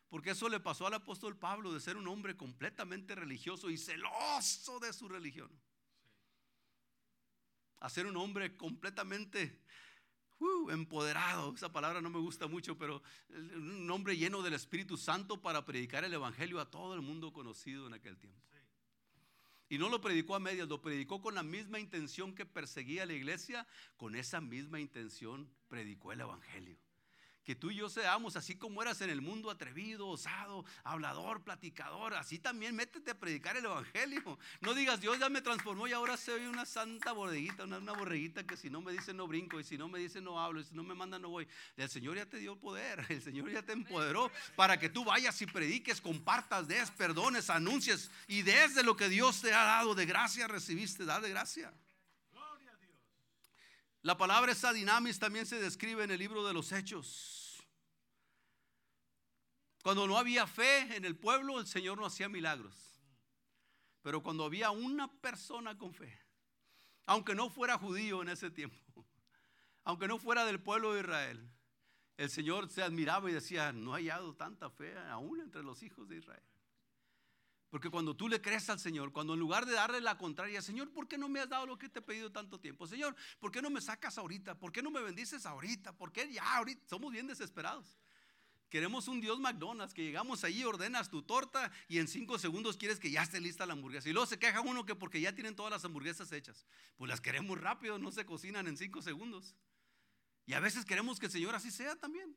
Porque 0.10 0.32
eso 0.32 0.48
le 0.48 0.60
pasó 0.60 0.88
al 0.88 0.94
apóstol 0.94 1.38
Pablo 1.38 1.74
de 1.74 1.82
ser 1.82 1.98
un 1.98 2.08
hombre 2.08 2.38
completamente 2.38 3.14
religioso 3.14 3.70
y 3.70 3.78
celoso 3.78 4.80
de 4.80 4.94
su 4.94 5.10
religión. 5.10 5.50
A 7.80 7.90
ser 7.90 8.06
un 8.06 8.16
hombre 8.16 8.56
completamente 8.56 9.62
uh, 10.40 10.70
empoderado. 10.70 11.54
Esa 11.54 11.72
palabra 11.72 12.02
no 12.02 12.10
me 12.10 12.20
gusta 12.20 12.48
mucho, 12.48 12.78
pero 12.78 13.04
un 13.30 13.90
hombre 13.92 14.16
lleno 14.16 14.42
del 14.42 14.54
Espíritu 14.54 14.98
Santo 14.98 15.42
para 15.42 15.66
predicar 15.66 16.06
el 16.06 16.14
Evangelio 16.14 16.60
a 16.62 16.72
todo 16.72 16.96
el 16.96 17.02
mundo 17.02 17.34
conocido 17.34 17.86
en 17.88 17.94
aquel 17.94 18.18
tiempo. 18.18 18.42
Y 19.70 19.78
no 19.78 19.90
lo 19.90 20.00
predicó 20.00 20.34
a 20.34 20.40
medias, 20.40 20.70
lo 20.70 20.82
predicó 20.82 21.22
con 21.22 21.36
la 21.36 21.44
misma 21.44 21.78
intención 21.78 22.34
que 22.34 22.46
perseguía 22.46 23.04
a 23.04 23.06
la 23.06 23.12
iglesia, 23.12 23.68
con 23.98 24.16
esa 24.16 24.40
misma 24.40 24.80
intención 24.80 25.54
predicó 25.68 26.14
el 26.14 26.22
Evangelio 26.22 26.87
que 27.48 27.56
tú 27.56 27.72
y 27.72 27.76
yo 27.76 27.88
seamos 27.88 28.36
así 28.36 28.56
como 28.56 28.82
eras 28.82 29.00
en 29.00 29.10
el 29.10 29.22
mundo, 29.22 29.50
atrevido, 29.50 30.10
osado, 30.10 30.66
hablador, 30.84 31.46
platicador. 31.46 32.14
Así 32.16 32.40
también 32.40 32.76
métete 32.76 33.12
a 33.12 33.18
predicar 33.18 33.56
el 33.56 33.64
Evangelio. 33.64 34.38
No 34.60 34.74
digas, 34.74 35.00
Dios 35.00 35.18
ya 35.18 35.30
me 35.30 35.42
transformó 35.42 35.88
y 35.88 35.94
ahora 35.94 36.18
soy 36.18 36.46
una 36.46 36.66
santa 36.66 37.14
borreguita, 37.14 37.64
una, 37.64 37.94
borreguita 37.94 38.46
que 38.46 38.58
si 38.58 38.70
no 38.70 38.82
me 38.82 38.92
dice 38.92 39.14
no 39.14 39.28
brinco 39.28 39.62
y 39.62 39.64
si 39.64 39.78
no 39.78 39.88
me 39.88 39.98
dice 39.98 40.20
no 40.20 40.42
hablo 40.42 40.60
y 40.60 40.66
si 40.66 40.76
no 40.76 40.84
me 40.84 40.94
manda 40.94 41.20
no 41.20 41.30
voy. 41.30 41.48
El 41.78 41.90
Señor 41.90 42.18
ya 42.18 42.26
te 42.26 42.36
dio 42.36 42.58
poder, 42.58 43.06
el 43.08 43.22
Señor 43.22 43.50
ya 43.50 43.62
te 43.62 43.72
empoderó 43.72 44.30
para 44.58 44.78
que 44.78 44.90
tú 44.90 45.06
vayas 45.06 45.42
y 45.42 45.46
prediques, 45.46 46.02
compartas, 46.02 46.68
des, 46.68 46.92
perdones, 46.92 47.50
anuncies 47.50 48.12
y 48.28 48.42
desde 48.42 48.84
lo 48.84 48.98
que 48.98 49.08
Dios 49.08 49.40
te 49.40 49.54
ha 49.54 49.64
dado 49.64 49.96
de 49.96 50.06
gracia 50.06 50.50
recibiste, 50.50 51.06
da 51.06 51.22
de 51.22 51.30
gracia. 51.30 51.74
La 54.02 54.18
palabra 54.18 54.52
esa 54.52 54.74
dinamis 54.74 55.18
también 55.18 55.46
se 55.46 55.60
describe 55.60 56.04
en 56.04 56.12
el 56.12 56.20
libro 56.20 56.46
de 56.46 56.54
los 56.54 56.74
Hechos. 56.74 57.37
Cuando 59.88 60.06
no 60.06 60.18
había 60.18 60.46
fe 60.46 60.98
en 60.98 61.06
el 61.06 61.16
pueblo, 61.16 61.62
el 61.62 61.66
Señor 61.66 61.98
no 61.98 62.06
hacía 62.06 62.28
milagros. 62.28 63.00
Pero 64.02 64.22
cuando 64.22 64.44
había 64.44 64.70
una 64.70 65.10
persona 65.10 65.78
con 65.78 65.94
fe, 65.94 66.14
aunque 67.06 67.34
no 67.34 67.50
fuera 67.50 67.78
judío 67.78 68.22
en 68.22 68.28
ese 68.28 68.52
tiempo, 68.52 68.76
aunque 69.86 70.10
no 70.10 70.20
fuera 70.20 70.44
del 70.44 70.60
pueblo 70.60 70.94
de 70.94 71.00
Israel, 71.00 71.50
el 72.18 72.30
Señor 72.30 72.68
se 72.68 72.84
admiraba 72.84 73.32
y 73.32 73.34
decía, 73.34 73.72
no 73.72 73.94
ha 73.94 74.00
hallado 74.00 74.36
tanta 74.36 74.70
fe 74.70 74.94
aún 75.10 75.40
entre 75.40 75.64
los 75.64 75.82
hijos 75.82 76.10
de 76.10 76.18
Israel. 76.18 76.44
Porque 77.70 77.90
cuando 77.90 78.14
tú 78.14 78.28
le 78.28 78.42
crees 78.42 78.70
al 78.70 78.82
Señor, 78.82 79.14
cuando 79.14 79.36
en 79.36 79.40
lugar 79.40 79.66
de 79.66 79.72
darle 79.72 80.02
la 80.02 80.18
contraria, 80.18 80.62
Señor, 80.62 80.92
¿por 80.92 81.08
qué 81.08 81.18
no 81.18 81.30
me 81.30 81.40
has 81.40 81.48
dado 81.48 81.66
lo 81.66 81.78
que 81.78 81.88
te 81.88 82.00
he 82.00 82.02
pedido 82.02 82.30
tanto 82.30 82.60
tiempo? 82.60 82.88
Señor, 82.88 83.16
¿por 83.40 83.54
qué 83.54 83.62
no 83.62 83.70
me 83.70 83.80
sacas 83.80 84.18
ahorita? 84.18 84.60
¿Por 84.60 84.74
qué 84.74 84.82
no 84.82 84.92
me 84.92 85.02
bendices 85.02 85.46
ahorita? 85.46 85.94
¿Por 85.94 86.12
qué 86.12 86.30
ya 86.30 86.58
ahorita? 86.58 86.86
Somos 86.90 87.10
bien 87.10 87.26
desesperados. 87.26 87.98
Queremos 88.70 89.08
un 89.08 89.22
Dios 89.22 89.40
McDonald's, 89.40 89.94
que 89.94 90.04
llegamos 90.04 90.44
allí, 90.44 90.64
ordenas 90.64 91.10
tu 91.10 91.22
torta 91.22 91.72
y 91.88 92.00
en 92.00 92.08
cinco 92.08 92.38
segundos 92.38 92.76
quieres 92.76 93.00
que 93.00 93.10
ya 93.10 93.24
esté 93.24 93.40
lista 93.40 93.66
la 93.66 93.74
hamburguesa. 93.74 94.10
Y 94.10 94.14
luego 94.14 94.26
se 94.26 94.38
queja 94.38 94.60
uno 94.62 94.86
que 94.86 94.96
porque 94.96 95.22
ya 95.22 95.34
tienen 95.34 95.56
todas 95.56 95.72
las 95.72 95.86
hamburguesas 95.86 96.32
hechas. 96.32 96.66
Pues 96.98 97.08
las 97.08 97.22
queremos 97.22 97.60
rápido, 97.60 97.98
no 97.98 98.12
se 98.12 98.26
cocinan 98.26 98.68
en 98.68 98.76
cinco 98.76 99.02
segundos. 99.02 99.56
Y 100.46 100.54
a 100.54 100.60
veces 100.60 100.86
queremos 100.86 101.20
que 101.20 101.28
el 101.28 101.32
Señor 101.32 101.56
así 101.56 101.72
sea 101.72 101.96
también. 101.96 102.36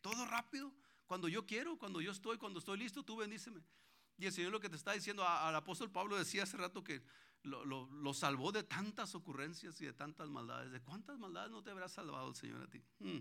Todo 0.00 0.26
rápido. 0.26 0.74
Cuando 1.06 1.28
yo 1.28 1.46
quiero, 1.46 1.78
cuando 1.78 2.00
yo 2.00 2.12
estoy, 2.12 2.38
cuando 2.38 2.58
estoy 2.58 2.78
listo, 2.78 3.04
tú 3.04 3.16
bendíceme. 3.16 3.62
Y 4.18 4.26
el 4.26 4.32
Señor 4.32 4.52
lo 4.52 4.60
que 4.60 4.68
te 4.68 4.76
está 4.76 4.92
diciendo, 4.92 5.26
al 5.26 5.54
apóstol 5.54 5.90
Pablo 5.90 6.16
decía 6.16 6.42
hace 6.42 6.56
rato 6.56 6.84
que 6.84 7.02
lo, 7.42 8.14
salvó 8.14 8.52
de 8.52 8.62
tantas 8.62 9.14
ocurrencias 9.14 9.80
y 9.80 9.86
de 9.86 9.92
tantas 9.92 10.28
maldades. 10.28 10.72
¿De 10.72 10.80
cuántas 10.80 11.18
maldades 11.18 11.50
no 11.50 11.62
te 11.62 11.70
habrá 11.70 11.88
salvado 11.88 12.28
el 12.28 12.34
Señor 12.34 12.62
a 12.62 12.66
ti? 12.68 12.82
Hmm. 12.98 13.20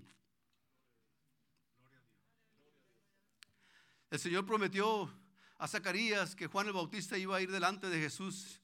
El 4.09 4.19
Señor 4.19 4.45
prometió 4.45 5.11
a 5.57 5.67
Zacarías 5.67 6.35
que 6.35 6.47
Juan 6.47 6.67
el 6.67 6.73
Bautista 6.73 7.17
iba 7.17 7.35
a 7.35 7.41
ir 7.41 7.51
delante 7.51 7.89
de 7.89 7.99
Jesús 7.99 8.61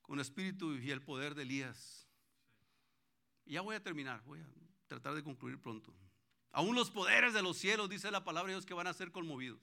con 0.00 0.20
espíritu 0.20 0.74
y 0.74 0.90
el 0.90 1.02
poder 1.02 1.34
de 1.34 1.42
Elías. 1.42 2.08
Ya 3.44 3.60
voy 3.60 3.76
a 3.76 3.82
terminar, 3.82 4.22
voy 4.24 4.40
a 4.40 4.46
tratar 4.86 5.14
de 5.14 5.22
concluir 5.22 5.60
pronto. 5.60 5.94
Aún 6.52 6.74
los 6.74 6.90
poderes 6.90 7.34
de 7.34 7.42
los 7.42 7.58
cielos, 7.58 7.90
dice 7.90 8.10
la 8.10 8.24
palabra 8.24 8.48
de 8.48 8.54
Dios, 8.54 8.66
que 8.66 8.74
van 8.74 8.86
a 8.86 8.94
ser 8.94 9.12
conmovidos. 9.12 9.60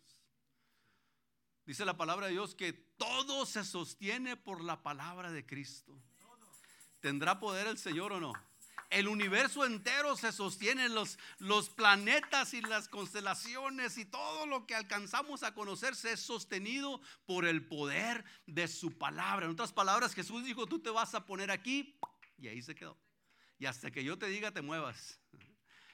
Dice 1.66 1.86
la 1.86 1.98
palabra 1.98 2.28
de 2.28 2.34
Dios 2.34 2.56
que 2.56 2.74
todo 2.74 3.46
se 3.46 3.64
sostiene 3.64 4.38
por 4.38 4.62
la 4.64 4.84
palabra 4.84 5.32
de 5.32 5.46
Cristo. 5.46 5.98
¿Tendrá 7.00 7.40
poder 7.40 7.68
el 7.68 7.78
Señor 7.78 8.14
o 8.14 8.20
no? 8.20 8.34
El 8.94 9.08
universo 9.08 9.66
entero 9.66 10.16
se 10.16 10.32
sostiene, 10.32 10.88
los, 10.88 11.18
los 11.40 11.70
planetas 11.70 12.54
y 12.54 12.62
las 12.62 12.88
constelaciones 12.88 13.98
y 13.98 14.06
todo 14.06 14.46
lo 14.46 14.68
que 14.68 14.76
alcanzamos 14.76 15.42
a 15.42 15.56
conocer 15.56 15.96
se 15.96 16.14
es 16.14 16.20
sostenido 16.20 17.02
por 17.26 17.46
el 17.46 17.66
poder 17.66 18.24
de 18.46 18.68
su 18.68 18.96
palabra. 18.98 19.46
En 19.46 19.52
otras 19.52 19.74
palabras, 19.74 20.14
Jesús 20.14 20.46
dijo, 20.46 20.68
tú 20.68 20.80
te 20.80 20.92
vas 20.92 21.16
a 21.16 21.26
poner 21.26 21.50
aquí 21.50 21.98
y 22.38 22.48
ahí 22.48 22.62
se 22.62 22.76
quedó. 22.76 22.98
Y 23.58 23.66
hasta 23.66 23.90
que 23.90 24.04
yo 24.04 24.18
te 24.18 24.28
diga, 24.28 24.52
te 24.52 24.62
muevas. 24.62 25.20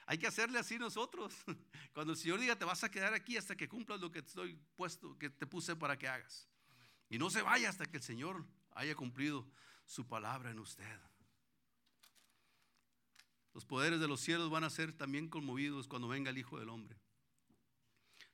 Hay 0.06 0.18
que 0.18 0.28
hacerle 0.28 0.60
así 0.60 0.78
nosotros. 0.78 1.34
Cuando 1.94 2.14
el 2.14 2.20
Señor 2.20 2.40
diga, 2.40 2.58
te 2.58 2.66
vas 2.66 2.84
a 2.84 2.92
quedar 2.92 3.14
aquí 3.14 3.38
hasta 3.38 3.56
que 3.56 3.70
cumplas 3.70 4.02
lo 4.02 4.12
que 4.12 4.22
te 4.22 4.28
estoy 4.28 4.60
puesto, 4.76 5.18
que 5.18 5.30
te 5.30 5.48
puse 5.48 5.76
para 5.76 5.98
que 5.98 6.08
hagas. 6.08 6.50
Y 7.10 7.18
no 7.18 7.30
se 7.30 7.44
vaya 7.44 7.70
hasta 7.70 7.86
que 7.86 7.98
el 7.98 8.04
Señor 8.04 8.46
haya 8.72 8.94
cumplido 8.96 9.48
su 9.86 10.06
palabra 10.06 10.52
en 10.52 10.60
usted. 10.60 11.00
Los 13.60 13.66
poderes 13.66 14.00
de 14.00 14.08
los 14.08 14.22
cielos 14.22 14.50
van 14.50 14.64
a 14.64 14.70
ser 14.70 14.94
también 14.94 15.28
conmovidos 15.28 15.90
cuando 15.90 16.08
venga 16.08 16.30
el 16.30 16.38
Hijo 16.38 16.58
del 16.58 16.70
Hombre. 16.70 16.98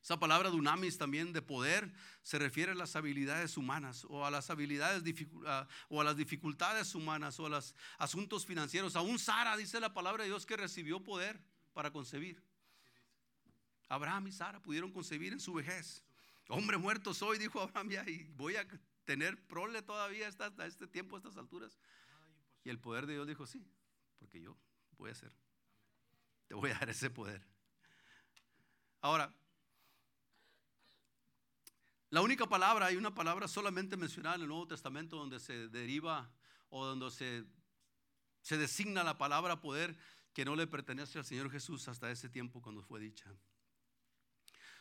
Esa 0.00 0.20
palabra 0.20 0.50
dunamis 0.50 0.98
también 0.98 1.32
de 1.32 1.42
poder 1.42 1.92
se 2.22 2.38
refiere 2.38 2.70
a 2.70 2.74
las 2.76 2.94
habilidades 2.94 3.56
humanas 3.56 4.06
o 4.08 4.24
a 4.24 4.30
las 4.30 4.50
habilidades 4.50 5.02
o 5.88 6.00
a 6.00 6.04
las 6.04 6.16
dificultades 6.16 6.94
humanas 6.94 7.40
o 7.40 7.46
a 7.46 7.48
los 7.48 7.74
asuntos 7.98 8.46
financieros. 8.46 8.94
Aún 8.94 9.18
Sara 9.18 9.56
dice 9.56 9.80
la 9.80 9.92
palabra 9.92 10.22
de 10.22 10.28
Dios 10.28 10.46
que 10.46 10.56
recibió 10.56 11.02
poder 11.02 11.40
para 11.72 11.90
concebir. 11.90 12.40
Abraham 13.88 14.28
y 14.28 14.32
Sara 14.32 14.62
pudieron 14.62 14.92
concebir 14.92 15.32
en 15.32 15.40
su 15.40 15.54
vejez. 15.54 16.04
Hombre 16.46 16.76
muerto 16.76 17.14
soy, 17.14 17.38
dijo 17.38 17.60
Abraham, 17.60 17.90
ya, 17.90 18.08
y 18.08 18.30
voy 18.36 18.54
a 18.54 18.64
tener 19.04 19.44
prole 19.48 19.82
todavía 19.82 20.28
hasta 20.28 20.52
este 20.66 20.86
tiempo, 20.86 21.16
a 21.16 21.18
estas 21.18 21.36
alturas. 21.36 21.76
Y 22.62 22.70
el 22.70 22.78
poder 22.78 23.06
de 23.06 23.14
Dios 23.14 23.26
dijo, 23.26 23.44
sí, 23.44 23.66
porque 24.20 24.40
yo 24.40 24.56
voy 24.98 25.10
a 25.10 25.12
hacer. 25.12 25.32
Te 26.46 26.54
voy 26.54 26.70
a 26.70 26.74
dar 26.74 26.90
ese 26.90 27.10
poder. 27.10 27.42
Ahora, 29.00 29.34
la 32.10 32.22
única 32.22 32.46
palabra, 32.46 32.86
hay 32.86 32.96
una 32.96 33.14
palabra 33.14 33.48
solamente 33.48 33.96
mencionada 33.96 34.36
en 34.36 34.42
el 34.42 34.48
Nuevo 34.48 34.66
Testamento 34.66 35.16
donde 35.16 35.40
se 35.40 35.68
deriva 35.68 36.30
o 36.70 36.86
donde 36.86 37.10
se, 37.10 37.44
se 38.42 38.56
designa 38.56 39.02
la 39.04 39.18
palabra 39.18 39.60
poder 39.60 39.96
que 40.32 40.44
no 40.44 40.54
le 40.54 40.66
pertenece 40.66 41.18
al 41.18 41.24
Señor 41.24 41.50
Jesús 41.50 41.88
hasta 41.88 42.10
ese 42.10 42.28
tiempo 42.28 42.62
cuando 42.62 42.82
fue 42.82 43.00
dicha. 43.00 43.32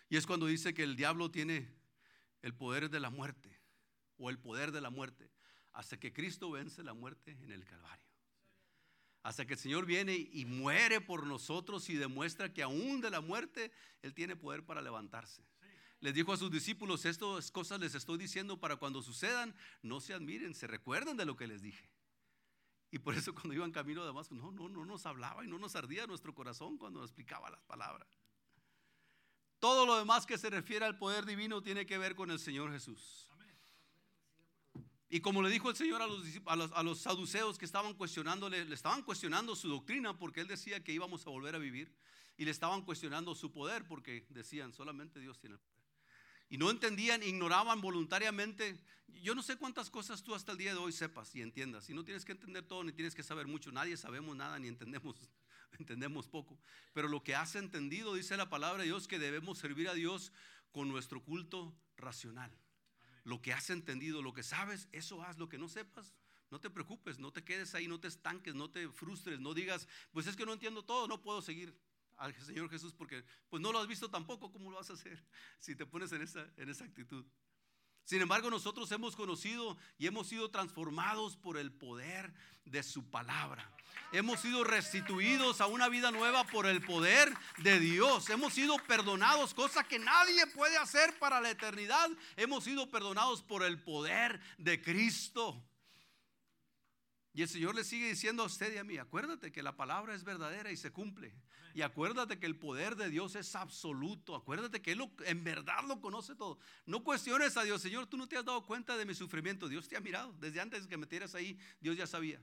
Y 0.10 0.18
es 0.18 0.28
cuando 0.28 0.46
dice 0.46 0.74
que 0.74 0.84
el 0.84 0.96
diablo 0.96 1.32
tiene 1.32 1.68
el 2.42 2.54
poder 2.54 2.90
de 2.90 3.00
la 3.00 3.10
muerte 3.10 3.60
o 4.18 4.30
el 4.30 4.38
poder 4.38 4.72
de 4.72 4.82
la 4.82 4.90
muerte 4.90 5.32
hasta 5.74 5.98
que 6.00 6.14
Cristo 6.14 6.52
vence 6.52 6.84
la 6.84 6.94
muerte 6.94 7.32
en 7.42 7.52
el 7.52 7.66
Calvario. 7.66 8.05
Hasta 9.26 9.44
que 9.48 9.54
el 9.54 9.60
Señor 9.60 9.88
viene 9.88 10.14
y 10.16 10.46
muere 10.46 11.02
por 11.02 11.26
nosotros 11.26 11.90
y 11.90 11.96
demuestra 11.96 12.54
que 12.54 12.62
aún 12.62 13.02
de 13.02 13.10
la 13.10 13.22
muerte 13.22 13.72
Él 14.04 14.14
tiene 14.14 14.36
poder 14.36 14.64
para 14.64 14.84
levantarse. 14.84 15.44
Les 16.00 16.14
dijo 16.14 16.32
a 16.32 16.38
sus 16.38 16.52
discípulos, 16.52 17.06
estas 17.06 17.50
cosas 17.50 17.80
les 17.80 17.96
estoy 17.96 18.20
diciendo 18.20 18.60
para 18.60 18.76
cuando 18.76 19.02
sucedan, 19.02 19.56
no 19.82 20.00
se 20.00 20.14
admiren, 20.14 20.54
se 20.54 20.68
recuerden 20.68 21.18
de 21.18 21.26
lo 21.26 21.36
que 21.36 21.48
les 21.48 21.64
dije. 21.64 21.90
Y 22.92 23.00
por 23.00 23.16
eso 23.16 23.34
cuando 23.34 23.56
iban 23.56 23.72
camino 23.72 24.02
de 24.02 24.08
Damasco, 24.08 24.36
no, 24.36 24.52
no, 24.52 24.70
no 24.70 24.86
nos 24.86 25.08
hablaba 25.08 25.44
y 25.44 25.48
no 25.48 25.58
nos 25.58 25.76
ardía 25.76 26.06
nuestro 26.06 26.36
corazón 26.36 26.78
cuando 26.78 27.00
nos 27.00 27.10
explicaba 27.10 27.50
las 27.50 27.64
palabras. 27.64 28.08
Todo 29.58 29.88
lo 29.88 29.98
demás 29.98 30.28
que 30.28 30.38
se 30.38 30.52
refiere 30.52 30.86
al 30.86 31.00
poder 31.00 31.26
divino 31.26 31.64
tiene 31.64 31.88
que 31.88 31.98
ver 31.98 32.14
con 32.14 32.30
el 32.30 32.38
Señor 32.38 32.72
Jesús. 32.72 33.28
Y 35.16 35.22
como 35.22 35.42
le 35.42 35.50
dijo 35.50 35.70
el 35.70 35.78
Señor 35.78 36.02
a 36.02 36.08
los, 36.08 36.74
a 36.74 36.84
los, 36.84 37.00
saduceos 37.00 37.58
que 37.58 37.64
estaban 37.64 37.94
cuestionándole, 37.94 38.66
le 38.66 38.76
estaban 38.76 39.02
cuestionando 39.02 39.56
su 39.56 39.70
doctrina 39.70 40.20
porque 40.20 40.42
él 40.42 40.48
decía 40.48 40.84
que 40.84 40.92
íbamos 40.92 41.26
a 41.26 41.30
volver 41.30 41.56
a 41.56 41.58
vivir. 41.58 41.90
Y 42.36 42.44
le 42.44 42.52
estaban 42.52 42.82
cuestionando 42.82 43.34
su 43.34 43.50
poder 43.50 43.88
porque 43.88 44.26
decían, 44.28 44.74
solamente 44.74 45.22
Dios 45.22 45.40
tiene 45.40 45.56
el 45.56 45.62
poder. 45.62 45.80
Y 46.50 46.58
no 46.58 46.70
entendían, 46.70 47.24
ignoraban 47.24 47.80
voluntariamente. 47.80 48.78
Yo 49.08 49.36
no 49.36 49.42
sé 49.42 49.56
cuántas 49.56 49.90
cosas 49.90 50.22
tú 50.22 50.36
hasta 50.36 50.52
el 50.52 50.58
día 50.58 50.74
de 50.74 50.80
hoy 50.80 50.92
sepas 50.92 51.34
y 51.34 51.42
entiendas. 51.42 51.90
Y 51.90 51.94
no 51.94 52.04
tienes 52.04 52.26
que 52.26 52.34
entender 52.34 52.68
todo 52.68 52.84
ni 52.84 52.92
tienes 52.92 53.16
que 53.16 53.24
saber 53.24 53.48
mucho. 53.48 53.72
Nadie 53.72 53.96
sabemos 53.96 54.36
nada 54.36 54.60
ni 54.60 54.68
entendemos, 54.68 55.16
entendemos 55.80 56.28
poco. 56.28 56.60
Pero 56.92 57.08
lo 57.08 57.24
que 57.24 57.36
has 57.36 57.56
entendido, 57.56 58.16
dice 58.16 58.36
la 58.36 58.50
palabra 58.50 58.80
de 58.80 58.90
Dios, 58.90 59.08
que 59.08 59.18
debemos 59.18 59.60
servir 59.60 59.88
a 59.88 59.94
Dios 59.94 60.34
con 60.74 60.90
nuestro 60.90 61.24
culto 61.24 61.74
racional. 61.96 62.52
Lo 63.26 63.42
que 63.42 63.52
has 63.52 63.70
entendido, 63.70 64.22
lo 64.22 64.34
que 64.34 64.44
sabes, 64.44 64.88
eso 64.94 65.22
haz. 65.22 65.38
Lo 65.38 65.50
que 65.50 65.58
no 65.58 65.68
sepas, 65.68 66.14
no 66.52 66.62
te 66.62 66.70
preocupes, 66.70 67.20
no 67.20 67.34
te 67.34 67.44
quedes 67.44 67.76
ahí, 67.76 67.88
no 67.88 68.00
te 68.00 68.08
estanques, 68.08 68.56
no 68.56 68.70
te 68.70 68.88
frustres, 68.88 69.40
no 69.40 69.54
digas, 69.54 69.88
pues 70.12 70.28
es 70.28 70.36
que 70.36 70.46
no 70.46 70.54
entiendo 70.54 70.86
todo, 70.86 71.08
no 71.08 71.22
puedo 71.22 71.42
seguir 71.42 71.78
al 72.18 72.34
Señor 72.36 72.70
Jesús 72.70 72.94
porque 72.94 73.26
pues 73.50 73.62
no 73.62 73.72
lo 73.72 73.80
has 73.80 73.88
visto 73.88 74.10
tampoco, 74.10 74.52
¿cómo 74.52 74.70
lo 74.70 74.78
vas 74.78 74.90
a 74.90 74.94
hacer 74.94 75.22
si 75.60 75.76
te 75.76 75.86
pones 75.86 76.12
en 76.12 76.22
esa, 76.22 76.50
en 76.56 76.70
esa 76.70 76.86
actitud? 76.86 77.26
Sin 78.06 78.22
embargo, 78.22 78.52
nosotros 78.52 78.92
hemos 78.92 79.16
conocido 79.16 79.78
y 79.98 80.06
hemos 80.06 80.28
sido 80.28 80.50
transformados 80.52 81.36
por 81.36 81.58
el 81.58 81.72
poder 81.72 82.34
de 82.64 82.84
su 82.84 83.10
palabra. 83.10 83.70
Hemos 84.12 84.40
sido 84.42 84.64
restituidos 84.64 85.60
a 85.60 85.68
una 85.68 85.90
vida 85.90 86.12
nueva 86.12 86.46
por 86.46 86.68
el 86.68 86.82
poder 86.82 87.34
de 87.58 87.80
Dios. 87.80 88.30
Hemos 88.30 88.54
sido 88.54 88.78
perdonados, 88.88 89.56
cosa 89.56 89.84
que 89.84 89.98
nadie 89.98 90.46
puede 90.48 90.78
hacer 90.78 91.18
para 91.18 91.42
la 91.42 91.50
eternidad. 91.50 92.10
Hemos 92.38 92.64
sido 92.64 92.90
perdonados 92.92 93.42
por 93.42 93.64
el 93.64 93.82
poder 93.82 94.40
de 94.60 94.80
Cristo. 94.82 95.62
Y 97.34 97.42
el 97.42 97.50
Señor 97.50 97.76
le 97.76 97.84
sigue 97.84 98.08
diciendo 98.08 98.44
a 98.44 98.46
usted 98.46 98.74
y 98.74 98.78
a 98.78 98.84
mí, 98.84 98.98
acuérdate 98.98 99.52
que 99.52 99.64
la 99.64 99.76
palabra 99.76 100.14
es 100.14 100.24
verdadera 100.24 100.72
y 100.72 100.78
se 100.78 100.92
cumple. 100.92 101.34
Y 101.76 101.82
acuérdate 101.82 102.40
que 102.40 102.46
el 102.46 102.56
poder 102.56 102.96
de 102.96 103.10
Dios 103.10 103.36
es 103.36 103.54
absoluto. 103.54 104.34
Acuérdate 104.34 104.82
que 104.82 104.94
Él 104.94 105.12
en 105.26 105.44
verdad 105.44 105.84
lo 105.86 106.00
conoce 106.00 106.34
todo. 106.34 106.58
No 106.86 107.04
cuestiones 107.04 107.58
a 107.58 107.64
Dios, 107.64 107.82
Señor, 107.82 108.08
tú 108.08 108.16
no 108.16 108.30
te 108.30 108.38
has 108.38 108.46
dado 108.46 108.66
cuenta 108.66 108.96
de 108.96 109.04
mi 109.06 109.14
sufrimiento. 109.14 109.68
Dios 109.68 109.90
te 109.90 109.98
ha 109.98 110.00
mirado. 110.00 110.32
Desde 110.40 110.62
antes 110.62 110.84
de 110.84 110.90
que 110.90 110.96
metieras 110.96 111.36
ahí, 111.36 111.60
Dios 111.82 111.98
ya 111.98 112.08
sabía. 112.08 112.42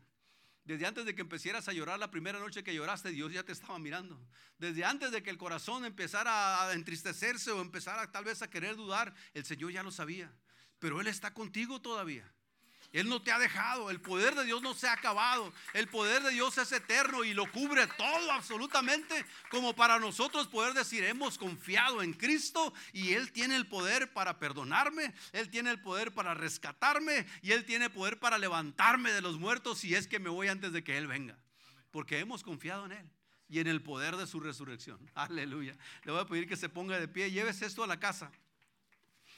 Desde 0.66 0.84
antes 0.84 1.06
de 1.06 1.14
que 1.14 1.22
empezaras 1.22 1.66
a 1.66 1.72
llorar 1.72 1.98
la 1.98 2.10
primera 2.10 2.38
noche 2.38 2.62
que 2.62 2.74
lloraste, 2.74 3.08
Dios 3.08 3.32
ya 3.32 3.42
te 3.42 3.52
estaba 3.52 3.78
mirando. 3.78 4.20
Desde 4.58 4.84
antes 4.84 5.10
de 5.10 5.22
que 5.22 5.30
el 5.30 5.38
corazón 5.38 5.86
empezara 5.86 6.68
a 6.68 6.74
entristecerse 6.74 7.52
o 7.52 7.62
empezara 7.62 8.12
tal 8.12 8.24
vez 8.24 8.42
a 8.42 8.50
querer 8.50 8.76
dudar, 8.76 9.14
el 9.32 9.46
Señor 9.46 9.72
ya 9.72 9.82
lo 9.82 9.90
sabía. 9.90 10.30
Pero 10.78 11.00
Él 11.00 11.06
está 11.06 11.32
contigo 11.32 11.80
todavía. 11.80 12.30
Él 12.92 13.08
no 13.08 13.22
te 13.22 13.32
ha 13.32 13.38
dejado. 13.38 13.90
El 13.90 14.00
poder 14.00 14.34
de 14.34 14.44
Dios 14.44 14.60
no 14.62 14.74
se 14.74 14.86
ha 14.86 14.92
acabado. 14.92 15.52
El 15.72 15.88
poder 15.88 16.22
de 16.22 16.30
Dios 16.30 16.58
es 16.58 16.70
eterno 16.72 17.24
y 17.24 17.32
lo 17.32 17.50
cubre 17.50 17.86
todo 17.86 18.30
absolutamente. 18.32 19.24
Como 19.50 19.74
para 19.74 19.98
nosotros 19.98 20.46
poder 20.46 20.74
decir, 20.74 21.02
hemos 21.04 21.38
confiado 21.38 22.02
en 22.02 22.12
Cristo 22.12 22.74
y 22.92 23.14
Él 23.14 23.32
tiene 23.32 23.56
el 23.56 23.66
poder 23.66 24.12
para 24.12 24.38
perdonarme. 24.38 25.14
Él 25.32 25.48
tiene 25.48 25.70
el 25.70 25.80
poder 25.80 26.12
para 26.12 26.34
rescatarme 26.34 27.26
y 27.40 27.52
Él 27.52 27.64
tiene 27.64 27.88
poder 27.88 28.18
para 28.18 28.36
levantarme 28.36 29.10
de 29.12 29.22
los 29.22 29.38
muertos 29.38 29.78
si 29.78 29.94
es 29.94 30.06
que 30.06 30.18
me 30.18 30.28
voy 30.28 30.48
antes 30.48 30.72
de 30.72 30.84
que 30.84 30.98
Él 30.98 31.06
venga. 31.06 31.38
Porque 31.90 32.18
hemos 32.18 32.42
confiado 32.42 32.84
en 32.86 32.92
Él 32.92 33.10
y 33.48 33.60
en 33.60 33.68
el 33.68 33.82
poder 33.82 34.16
de 34.16 34.26
su 34.26 34.38
resurrección. 34.40 34.98
Aleluya. 35.14 35.76
Le 36.04 36.12
voy 36.12 36.20
a 36.20 36.26
pedir 36.26 36.46
que 36.46 36.56
se 36.56 36.68
ponga 36.68 36.98
de 36.98 37.08
pie. 37.08 37.30
Llévese 37.30 37.64
esto 37.64 37.84
a 37.84 37.86
la 37.86 37.98
casa. 37.98 38.30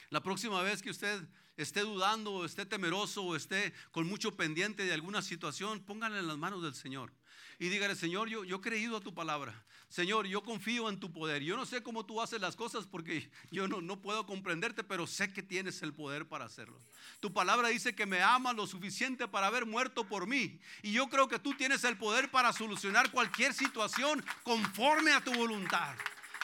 La 0.09 0.21
próxima 0.21 0.61
vez 0.61 0.81
que 0.81 0.89
usted 0.89 1.21
esté 1.57 1.81
dudando 1.81 2.31
o 2.31 2.45
esté 2.45 2.65
temeroso 2.65 3.23
o 3.23 3.35
esté 3.35 3.73
con 3.91 4.07
mucho 4.07 4.35
pendiente 4.35 4.85
de 4.85 4.93
alguna 4.93 5.21
situación, 5.21 5.81
póngale 5.81 6.19
en 6.19 6.27
las 6.27 6.37
manos 6.37 6.63
del 6.63 6.75
Señor. 6.75 7.11
Y 7.59 7.69
dígale, 7.69 7.95
Señor, 7.95 8.27
yo, 8.27 8.43
yo 8.43 8.57
he 8.57 8.61
creído 8.61 8.97
a 8.97 9.01
tu 9.01 9.13
palabra. 9.13 9.65
Señor, 9.87 10.27
yo 10.27 10.43
confío 10.43 10.89
en 10.89 10.99
tu 10.99 11.13
poder. 11.13 11.41
Yo 11.41 11.55
no 11.55 11.65
sé 11.65 11.81
cómo 11.81 12.05
tú 12.05 12.21
haces 12.21 12.41
las 12.41 12.55
cosas 12.55 12.85
porque 12.85 13.29
yo 13.49 13.67
no, 13.67 13.79
no 13.79 14.01
puedo 14.01 14.25
comprenderte, 14.25 14.83
pero 14.83 15.07
sé 15.07 15.31
que 15.31 15.41
tienes 15.41 15.81
el 15.81 15.93
poder 15.93 16.27
para 16.27 16.45
hacerlo. 16.45 16.81
Tu 17.21 17.31
palabra 17.31 17.69
dice 17.69 17.95
que 17.95 18.05
me 18.05 18.21
ama 18.21 18.51
lo 18.51 18.67
suficiente 18.67 19.27
para 19.27 19.47
haber 19.47 19.65
muerto 19.65 20.05
por 20.05 20.27
mí. 20.27 20.59
Y 20.81 20.91
yo 20.91 21.07
creo 21.07 21.29
que 21.29 21.39
tú 21.39 21.53
tienes 21.53 21.83
el 21.85 21.97
poder 21.97 22.29
para 22.29 22.51
solucionar 22.51 23.09
cualquier 23.11 23.53
situación 23.53 24.25
conforme 24.43 25.13
a 25.13 25.23
tu 25.23 25.33
voluntad. 25.33 25.95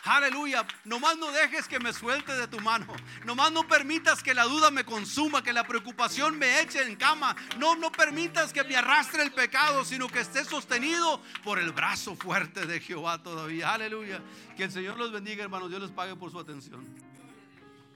Aleluya. 0.04 0.66
Nomás 0.84 1.18
no 1.18 1.32
dejes 1.32 1.68
que 1.68 1.80
me 1.80 1.94
suelte 1.94 2.34
de 2.34 2.48
tu 2.48 2.60
mano. 2.60 2.88
Nomás 3.26 3.52
no 3.52 3.68
permitas 3.68 4.24
que 4.24 4.34
la 4.34 4.46
duda 4.46 4.72
me 4.72 4.84
consuma, 4.84 5.44
que 5.44 5.54
la 5.54 5.64
preocupación 5.64 6.38
me 6.38 6.62
eche 6.62 6.82
en 6.84 6.96
cama. 6.96 7.36
No, 7.58 7.76
no 7.76 7.92
permitas 7.92 8.52
que 8.52 8.64
me 8.64 8.76
arrastre 8.76 9.24
el 9.24 9.32
pecado, 9.32 9.86
sino 9.86 10.08
que 10.08 10.20
esté 10.20 10.44
sostenido 10.44 11.22
por 11.44 11.60
el 11.60 11.72
brazo 11.72 12.16
fuerte 12.16 12.66
de 12.66 12.80
Jehová 12.80 13.22
todavía. 13.22 13.74
Aleluya. 13.74 14.22
Que 14.58 14.64
el 14.64 14.72
Señor 14.72 14.98
los 14.98 15.12
bendiga, 15.12 15.44
hermanos. 15.44 15.70
Dios 15.70 15.82
les 15.82 15.92
pague 15.92 16.16
por 16.16 16.32
su 16.32 16.40
atención. 16.40 17.11